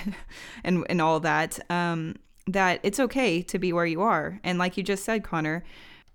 and 0.64 0.84
and 0.88 1.00
all 1.00 1.20
that. 1.20 1.58
Um, 1.70 2.16
that 2.46 2.80
it's 2.82 3.00
okay 3.00 3.42
to 3.42 3.58
be 3.58 3.72
where 3.72 3.86
you 3.86 4.02
are. 4.02 4.40
And 4.42 4.58
like 4.58 4.76
you 4.76 4.82
just 4.82 5.04
said, 5.04 5.24
Connor, 5.24 5.64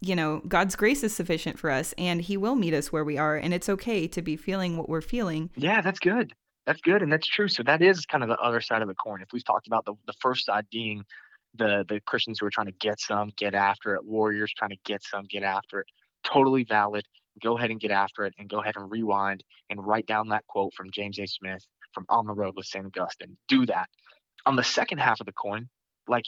you 0.01 0.15
know, 0.15 0.41
God's 0.47 0.75
grace 0.75 1.03
is 1.03 1.15
sufficient 1.15 1.57
for 1.57 1.69
us 1.69 1.93
and 1.97 2.21
He 2.21 2.37
will 2.37 2.55
meet 2.55 2.73
us 2.73 2.91
where 2.91 3.03
we 3.03 3.17
are. 3.17 3.35
And 3.35 3.53
it's 3.53 3.69
okay 3.69 4.07
to 4.07 4.21
be 4.21 4.35
feeling 4.35 4.77
what 4.77 4.89
we're 4.89 5.01
feeling. 5.01 5.49
Yeah, 5.55 5.81
that's 5.81 5.99
good. 5.99 6.33
That's 6.65 6.81
good. 6.81 7.01
And 7.01 7.11
that's 7.11 7.27
true. 7.27 7.47
So 7.47 7.63
that 7.63 7.81
is 7.81 8.05
kind 8.05 8.23
of 8.23 8.29
the 8.29 8.37
other 8.37 8.61
side 8.61 8.81
of 8.81 8.87
the 8.87 8.95
coin. 8.95 9.21
If 9.21 9.29
we've 9.31 9.45
talked 9.45 9.67
about 9.67 9.85
the, 9.85 9.93
the 10.05 10.13
first 10.19 10.45
side 10.45 10.65
being 10.71 11.03
the 11.55 11.85
the 11.87 11.99
Christians 12.01 12.39
who 12.39 12.45
are 12.45 12.51
trying 12.51 12.67
to 12.67 12.73
get 12.73 12.99
some, 12.99 13.31
get 13.37 13.55
after 13.55 13.95
it, 13.95 14.05
warriors 14.05 14.53
trying 14.55 14.71
to 14.71 14.77
get 14.85 15.01
some, 15.03 15.25
get 15.29 15.43
after 15.43 15.79
it. 15.79 15.87
Totally 16.23 16.65
valid. 16.65 17.05
Go 17.41 17.57
ahead 17.57 17.71
and 17.71 17.79
get 17.79 17.91
after 17.91 18.25
it 18.25 18.33
and 18.37 18.49
go 18.49 18.61
ahead 18.61 18.75
and 18.75 18.91
rewind 18.91 19.43
and 19.69 19.85
write 19.85 20.07
down 20.07 20.29
that 20.29 20.45
quote 20.47 20.73
from 20.73 20.91
James 20.91 21.19
A. 21.19 21.25
Smith 21.25 21.65
from 21.93 22.05
On 22.09 22.27
the 22.27 22.33
Road 22.33 22.53
with 22.55 22.65
St. 22.65 22.85
Augustine. 22.85 23.37
Do 23.47 23.65
that. 23.67 23.87
On 24.45 24.55
the 24.55 24.63
second 24.63 24.99
half 24.99 25.19
of 25.19 25.25
the 25.25 25.33
coin, 25.33 25.69
like 26.07 26.25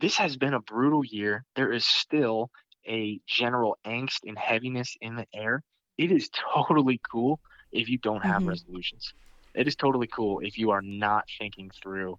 this 0.00 0.16
has 0.16 0.36
been 0.36 0.54
a 0.54 0.60
brutal 0.60 1.04
year. 1.04 1.44
There 1.56 1.72
is 1.72 1.84
still 1.84 2.50
a 2.86 3.20
general 3.26 3.78
angst 3.86 4.20
and 4.24 4.38
heaviness 4.38 4.96
in 5.00 5.16
the 5.16 5.26
air. 5.34 5.62
It 5.96 6.12
is 6.12 6.28
totally 6.54 7.00
cool 7.10 7.40
if 7.72 7.88
you 7.88 7.98
don't 7.98 8.24
have 8.24 8.40
mm-hmm. 8.40 8.50
resolutions. 8.50 9.14
It 9.54 9.68
is 9.68 9.76
totally 9.76 10.08
cool 10.08 10.40
if 10.40 10.58
you 10.58 10.70
are 10.70 10.82
not 10.82 11.24
thinking 11.38 11.70
through 11.82 12.18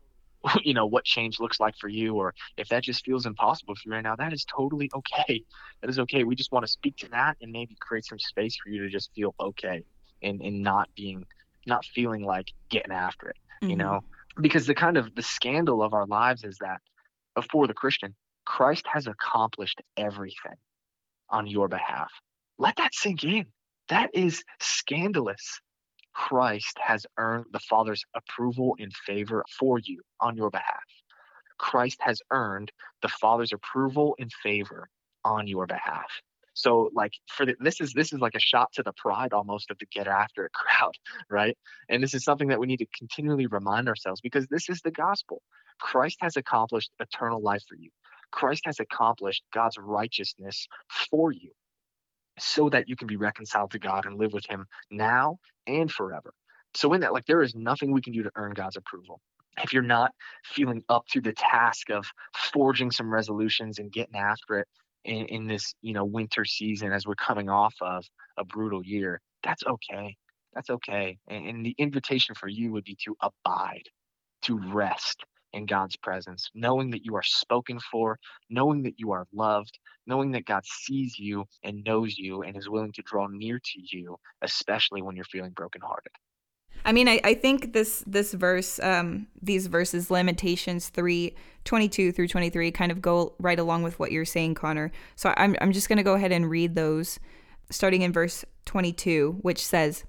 you 0.63 0.73
know 0.73 0.85
what 0.85 1.03
change 1.03 1.39
looks 1.39 1.59
like 1.59 1.75
for 1.77 1.87
you 1.87 2.15
or 2.15 2.33
if 2.57 2.67
that 2.69 2.83
just 2.83 3.03
feels 3.05 3.25
impossible 3.25 3.75
for 3.75 3.81
you 3.85 3.93
right 3.93 4.03
now 4.03 4.15
that 4.15 4.33
is 4.33 4.45
totally 4.45 4.89
okay 4.93 5.43
that 5.81 5.89
is 5.89 5.99
okay 5.99 6.23
we 6.23 6.35
just 6.35 6.51
want 6.51 6.65
to 6.65 6.71
speak 6.71 6.95
to 6.95 7.09
that 7.09 7.35
and 7.41 7.51
maybe 7.51 7.75
create 7.79 8.05
some 8.05 8.19
space 8.19 8.55
for 8.55 8.69
you 8.69 8.81
to 8.83 8.89
just 8.89 9.09
feel 9.15 9.33
okay 9.39 9.83
and 10.21 10.41
and 10.41 10.61
not 10.61 10.89
being 10.95 11.25
not 11.65 11.83
feeling 11.85 12.23
like 12.23 12.51
getting 12.69 12.91
after 12.91 13.29
it 13.29 13.37
mm-hmm. 13.61 13.71
you 13.71 13.75
know 13.75 14.01
because 14.39 14.67
the 14.67 14.75
kind 14.75 14.97
of 14.97 15.13
the 15.15 15.23
scandal 15.23 15.81
of 15.81 15.93
our 15.93 16.05
lives 16.05 16.43
is 16.43 16.57
that 16.59 16.81
for 17.43 17.67
the 17.67 17.73
Christian, 17.73 18.15
Christ 18.45 18.85
has 18.87 19.07
accomplished 19.07 19.81
everything 19.97 20.55
on 21.29 21.47
your 21.47 21.67
behalf. 21.67 22.11
Let 22.57 22.75
that 22.77 22.93
sink 22.93 23.23
in. 23.23 23.47
That 23.89 24.09
is 24.13 24.43
scandalous. 24.59 25.59
Christ 26.13 26.77
has 26.81 27.05
earned 27.17 27.45
the 27.51 27.59
Father's 27.59 28.03
approval 28.15 28.75
and 28.79 28.93
favor 29.05 29.43
for 29.59 29.79
you 29.79 30.01
on 30.21 30.37
your 30.37 30.49
behalf. 30.49 30.83
Christ 31.57 31.99
has 32.01 32.21
earned 32.31 32.71
the 33.01 33.09
Father's 33.09 33.51
approval 33.53 34.15
and 34.19 34.31
favor 34.43 34.87
on 35.23 35.47
your 35.47 35.67
behalf. 35.67 36.07
So 36.55 36.91
like 36.95 37.13
for 37.27 37.45
the, 37.47 37.55
this 37.61 37.81
is 37.81 37.93
this 37.93 38.13
is 38.13 38.21
like 38.21 38.35
a 38.35 38.41
shot 38.41 38.73
to 38.75 38.83
the 38.83 38.93
pride 38.93 39.33
almost 39.33 39.71
of 39.71 39.79
the 39.79 39.87
get 39.87 40.07
after 40.07 40.45
it 40.47 40.53
crowd, 40.55 40.93
right? 41.29 41.57
And 41.89 42.03
this 42.03 42.15
is 42.15 42.25
something 42.25 42.49
that 42.49 42.59
we 42.61 42.67
need 42.67 42.79
to 42.79 42.87
continually 42.97 43.47
remind 43.47 43.89
ourselves 43.89 44.21
because 44.21 44.47
this 44.49 44.69
is 44.69 44.81
the 44.81 44.91
gospel. 44.91 45.43
Christ 45.81 46.19
has 46.21 46.37
accomplished 46.37 46.91
eternal 46.99 47.41
life 47.43 47.63
for 47.69 47.75
you. 47.77 47.91
Christ 48.31 48.63
has 48.67 48.79
accomplished 48.81 49.43
God's 49.53 49.77
righteousness 49.79 50.67
for 51.11 51.31
you. 51.33 51.51
so 52.39 52.69
that 52.69 52.89
you 52.89 52.95
can 52.97 53.07
be 53.07 53.17
reconciled 53.17 53.71
to 53.71 53.79
God 53.79 54.05
and 54.05 54.19
live 54.19 54.33
with 54.33 54.45
Him 54.49 54.65
now 54.91 55.37
and 55.67 55.91
forever. 55.91 56.33
So, 56.75 56.93
in 56.93 57.01
that, 57.01 57.13
like, 57.13 57.27
there 57.27 57.43
is 57.43 57.55
nothing 57.55 57.91
we 57.93 58.01
can 58.01 58.13
do 58.13 58.23
to 58.23 58.31
earn 58.35 58.53
God's 58.53 58.77
approval. 58.77 59.21
If 59.63 59.73
you're 59.73 59.83
not 59.83 60.11
feeling 60.45 60.83
up 60.89 61.05
to 61.11 61.21
the 61.21 61.33
task 61.33 61.91
of 61.91 62.05
forging 62.35 62.91
some 62.91 63.11
resolutions 63.13 63.79
and 63.79 63.91
getting 63.91 64.17
after 64.17 64.59
it 64.59 64.67
in, 65.05 65.25
in 65.27 65.47
this, 65.47 65.73
you 65.81 65.93
know, 65.93 66.05
winter 66.05 66.45
season 66.45 66.91
as 66.91 67.05
we're 67.05 67.15
coming 67.15 67.49
off 67.49 67.75
of 67.81 68.05
a 68.37 68.43
brutal 68.43 68.83
year, 68.83 69.21
that's 69.43 69.63
okay. 69.65 70.15
That's 70.53 70.69
okay. 70.69 71.17
And, 71.27 71.47
and 71.47 71.65
the 71.65 71.75
invitation 71.77 72.35
for 72.35 72.47
you 72.47 72.71
would 72.71 72.83
be 72.83 72.97
to 73.05 73.15
abide, 73.21 73.83
to 74.43 74.57
rest, 74.71 75.23
in 75.55 75.65
God's 75.65 75.95
presence, 75.95 76.49
knowing 76.53 76.91
that 76.91 77.05
you 77.05 77.15
are 77.15 77.23
spoken 77.23 77.79
for, 77.79 78.19
knowing 78.49 78.83
that 78.83 78.99
you 78.99 79.11
are 79.11 79.25
loved, 79.33 79.79
knowing 80.05 80.31
that 80.31 80.45
God 80.45 80.63
sees 80.65 81.17
you 81.17 81.45
and 81.63 81.83
knows 81.85 82.17
you 82.17 82.43
and 82.43 82.57
is 82.57 82.69
willing 82.69 82.91
to 82.91 83.01
draw 83.03 83.27
near 83.27 83.57
to 83.57 83.81
you, 83.95 84.17
especially 84.41 85.01
when 85.01 85.15
you're 85.15 85.25
feeling 85.25 85.51
brokenhearted. 85.51 86.11
I 86.83 86.91
mean, 86.91 87.07
I, 87.07 87.19
I 87.23 87.33
think 87.33 87.73
this 87.73 88.03
this 88.05 88.33
verse, 88.33 88.79
um, 88.79 89.27
these 89.41 89.67
verses, 89.67 90.11
Lamentations 90.11 90.89
3, 90.89 91.35
22 91.63 92.11
through 92.11 92.27
23, 92.27 92.71
kind 92.71 92.91
of 92.91 93.01
go 93.01 93.33
right 93.39 93.57
along 93.57 93.83
with 93.83 93.97
what 93.99 94.11
you're 94.11 94.25
saying, 94.25 94.55
Connor. 94.55 94.91
So 95.15 95.33
I'm, 95.37 95.55
I'm 95.61 95.71
just 95.71 95.89
going 95.89 95.97
to 95.97 96.03
go 96.03 96.13
ahead 96.13 96.31
and 96.31 96.49
read 96.49 96.75
those, 96.75 97.19
starting 97.69 98.01
in 98.01 98.13
verse 98.13 98.45
22, 98.65 99.39
which 99.41 99.65
says, 99.65 100.05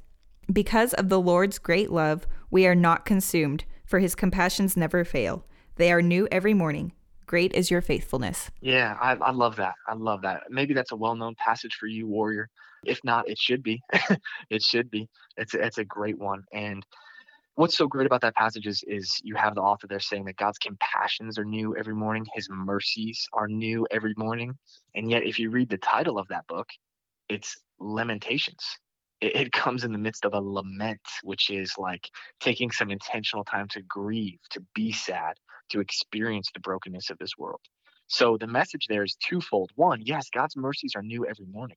Because 0.53 0.93
of 0.95 1.09
the 1.09 1.21
Lord's 1.21 1.59
great 1.59 1.91
love, 1.91 2.27
we 2.51 2.67
are 2.67 2.75
not 2.75 3.07
consumed 3.07 3.65
for 3.87 3.99
his 3.99 4.15
compassions 4.15 4.77
never 4.77 5.05
fail. 5.05 5.45
They 5.77 5.93
are 5.93 6.03
new 6.03 6.29
every 6.31 6.55
morning. 6.55 6.93
Great 7.27 7.53
is 7.55 7.71
your 7.71 7.81
faithfulness. 7.81 8.51
Yeah, 8.61 8.97
I, 9.01 9.15
I 9.15 9.31
love 9.33 9.57
that. 9.57 9.75
I 9.89 9.95
love 9.95 10.23
that. 10.23 10.43
Maybe 10.49 10.75
that's 10.75 10.93
a 10.93 10.97
well 10.97 11.17
known 11.17 11.35
passage 11.35 11.75
for 11.75 11.87
you, 11.87 12.07
Warrior. 12.07 12.49
If 12.87 13.01
not, 13.05 13.29
it 13.29 13.39
should 13.39 13.63
be. 13.63 13.83
it 14.51 14.63
should 14.63 14.91
be. 14.91 15.09
It's 15.37 15.55
it's 15.55 15.79
a 15.79 15.85
great 15.85 16.19
one. 16.19 16.45
And 16.53 16.85
what's 17.55 17.77
so 17.77 17.87
great 17.87 18.07
about 18.07 18.21
that 18.23 18.35
passage 18.35 18.67
is, 18.67 18.83
is 18.87 19.21
you 19.23 19.35
have 19.37 19.55
the 19.55 19.63
author 19.63 19.87
there 19.87 20.01
saying 20.01 20.25
that 20.27 20.37
God's 20.37 20.59
compassions 20.59 21.39
are 21.39 21.45
new 21.45 21.77
every 21.77 21.95
morning, 21.95 22.27
his 22.35 22.49
mercies 22.51 23.29
are 23.33 23.49
new 23.49 23.87
every 23.91 24.15
morning. 24.17 24.57
And 24.95 25.11
yet, 25.11 25.25
if 25.25 25.39
you 25.39 25.51
read 25.51 25.69
the 25.69 25.79
title 25.79 26.19
of 26.19 26.29
that 26.29 26.47
book, 26.47 26.69
it's 27.29 27.57
Lamentations 27.79 28.79
it, 29.21 29.37
it 29.37 29.53
comes 29.53 29.85
in 29.85 29.93
the 29.93 29.99
midst 29.99 30.25
of 30.25 30.35
a 30.35 30.41
lament, 30.41 31.01
which 31.23 31.51
is 31.51 31.75
like 31.79 32.09
taking 32.41 32.71
some 32.71 32.91
intentional 32.91 33.45
time 33.45 33.69
to 33.69 33.83
grieve, 33.83 34.39
to 34.51 34.61
be 34.75 34.93
sad, 34.93 35.35
to 35.71 35.81
experience 35.81 36.51
the 36.53 36.61
brokenness 36.61 37.11
of 37.11 37.19
this 37.19 37.37
world. 37.39 37.61
So 38.09 38.37
the 38.39 38.47
message 38.47 38.87
there 38.89 39.03
is 39.03 39.17
twofold. 39.17 39.71
One, 39.75 40.01
yes, 40.05 40.29
God's 40.33 40.57
mercies 40.57 40.93
are 40.95 41.03
new 41.03 41.27
every 41.27 41.47
morning, 41.47 41.77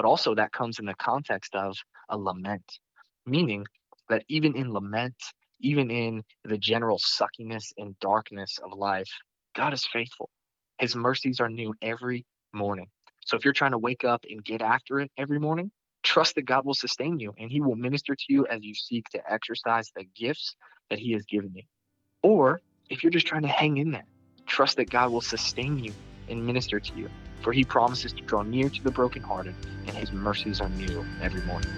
but 0.00 0.08
also 0.08 0.34
that 0.34 0.50
comes 0.50 0.78
in 0.78 0.86
the 0.86 0.94
context 0.94 1.54
of 1.54 1.76
a 2.08 2.16
lament, 2.16 2.78
meaning 3.26 3.66
that 4.08 4.24
even 4.28 4.56
in 4.56 4.72
lament, 4.72 5.14
even 5.60 5.90
in 5.90 6.22
the 6.42 6.56
general 6.56 6.98
suckiness 6.98 7.70
and 7.76 7.94
darkness 8.00 8.58
of 8.64 8.72
life, 8.78 9.10
God 9.54 9.74
is 9.74 9.84
faithful. 9.92 10.30
His 10.78 10.96
mercies 10.96 11.38
are 11.38 11.50
new 11.50 11.74
every 11.82 12.24
morning. 12.54 12.86
So 13.26 13.36
if 13.36 13.44
you're 13.44 13.52
trying 13.52 13.72
to 13.72 13.78
wake 13.78 14.02
up 14.02 14.24
and 14.26 14.42
get 14.42 14.62
after 14.62 15.00
it 15.00 15.10
every 15.18 15.38
morning, 15.38 15.70
trust 16.02 16.34
that 16.36 16.46
God 16.46 16.64
will 16.64 16.72
sustain 16.72 17.20
you 17.20 17.34
and 17.38 17.50
He 17.50 17.60
will 17.60 17.76
minister 17.76 18.14
to 18.14 18.24
you 18.30 18.46
as 18.46 18.60
you 18.62 18.74
seek 18.74 19.06
to 19.10 19.20
exercise 19.30 19.90
the 19.94 20.06
gifts 20.16 20.56
that 20.88 20.98
He 20.98 21.12
has 21.12 21.26
given 21.26 21.52
you. 21.54 21.64
Or 22.22 22.62
if 22.88 23.04
you're 23.04 23.12
just 23.12 23.26
trying 23.26 23.42
to 23.42 23.48
hang 23.48 23.76
in 23.76 23.90
there, 23.90 24.06
trust 24.46 24.78
that 24.78 24.88
God 24.88 25.10
will 25.10 25.20
sustain 25.20 25.78
you 25.78 25.92
and 26.30 26.46
minister 26.46 26.80
to 26.80 26.96
you. 26.96 27.10
For 27.42 27.52
He 27.52 27.64
promises 27.64 28.12
to 28.12 28.22
draw 28.22 28.42
near 28.42 28.68
to 28.68 28.82
the 28.82 28.90
brokenhearted, 28.90 29.54
and 29.86 29.96
His 29.96 30.12
mercies 30.12 30.60
are 30.60 30.68
new 30.70 31.04
every 31.22 31.42
morning. 31.42 31.70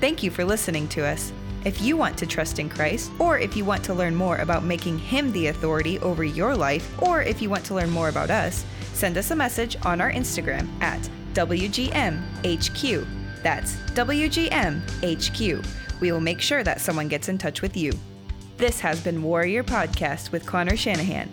Thank 0.00 0.22
you 0.22 0.30
for 0.30 0.44
listening 0.44 0.88
to 0.88 1.04
us. 1.04 1.32
If 1.64 1.82
you 1.82 1.96
want 1.96 2.16
to 2.18 2.26
trust 2.26 2.58
in 2.58 2.70
Christ, 2.70 3.10
or 3.18 3.38
if 3.38 3.54
you 3.54 3.66
want 3.66 3.84
to 3.84 3.92
learn 3.92 4.14
more 4.14 4.38
about 4.38 4.64
making 4.64 4.98
Him 4.98 5.30
the 5.32 5.48
authority 5.48 5.98
over 5.98 6.24
your 6.24 6.56
life, 6.56 6.90
or 7.02 7.22
if 7.22 7.42
you 7.42 7.50
want 7.50 7.64
to 7.66 7.74
learn 7.74 7.90
more 7.90 8.08
about 8.08 8.30
us, 8.30 8.64
send 8.94 9.18
us 9.18 9.30
a 9.30 9.36
message 9.36 9.76
on 9.84 10.00
our 10.00 10.10
Instagram 10.10 10.68
at 10.80 11.00
WGMHQ. 11.34 13.06
That's 13.42 13.74
WGMHQ. 13.94 15.66
We 16.00 16.12
will 16.12 16.20
make 16.20 16.40
sure 16.40 16.64
that 16.64 16.80
someone 16.80 17.08
gets 17.08 17.28
in 17.28 17.36
touch 17.36 17.60
with 17.60 17.76
you. 17.76 17.92
This 18.56 18.80
has 18.80 19.02
been 19.02 19.22
Warrior 19.22 19.64
Podcast 19.64 20.32
with 20.32 20.46
Connor 20.46 20.76
Shanahan. 20.76 21.30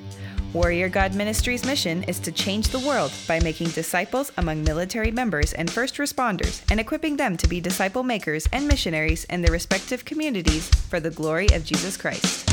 Warrior 0.57 0.89
God 0.89 1.13
Ministries' 1.13 1.63
mission 1.63 2.01
is 2.05 2.17
to 2.17 2.31
change 2.31 2.69
the 2.69 2.79
world 2.79 3.11
by 3.27 3.39
making 3.41 3.69
disciples 3.69 4.31
among 4.37 4.63
military 4.63 5.11
members 5.11 5.53
and 5.53 5.69
first 5.69 5.97
responders 5.97 6.63
and 6.71 6.79
equipping 6.79 7.15
them 7.15 7.37
to 7.37 7.47
be 7.47 7.61
disciple 7.61 8.01
makers 8.01 8.49
and 8.51 8.67
missionaries 8.67 9.25
in 9.25 9.43
their 9.43 9.51
respective 9.51 10.03
communities 10.03 10.67
for 10.89 10.99
the 10.99 11.11
glory 11.11 11.45
of 11.53 11.63
Jesus 11.63 11.95
Christ. 11.95 12.49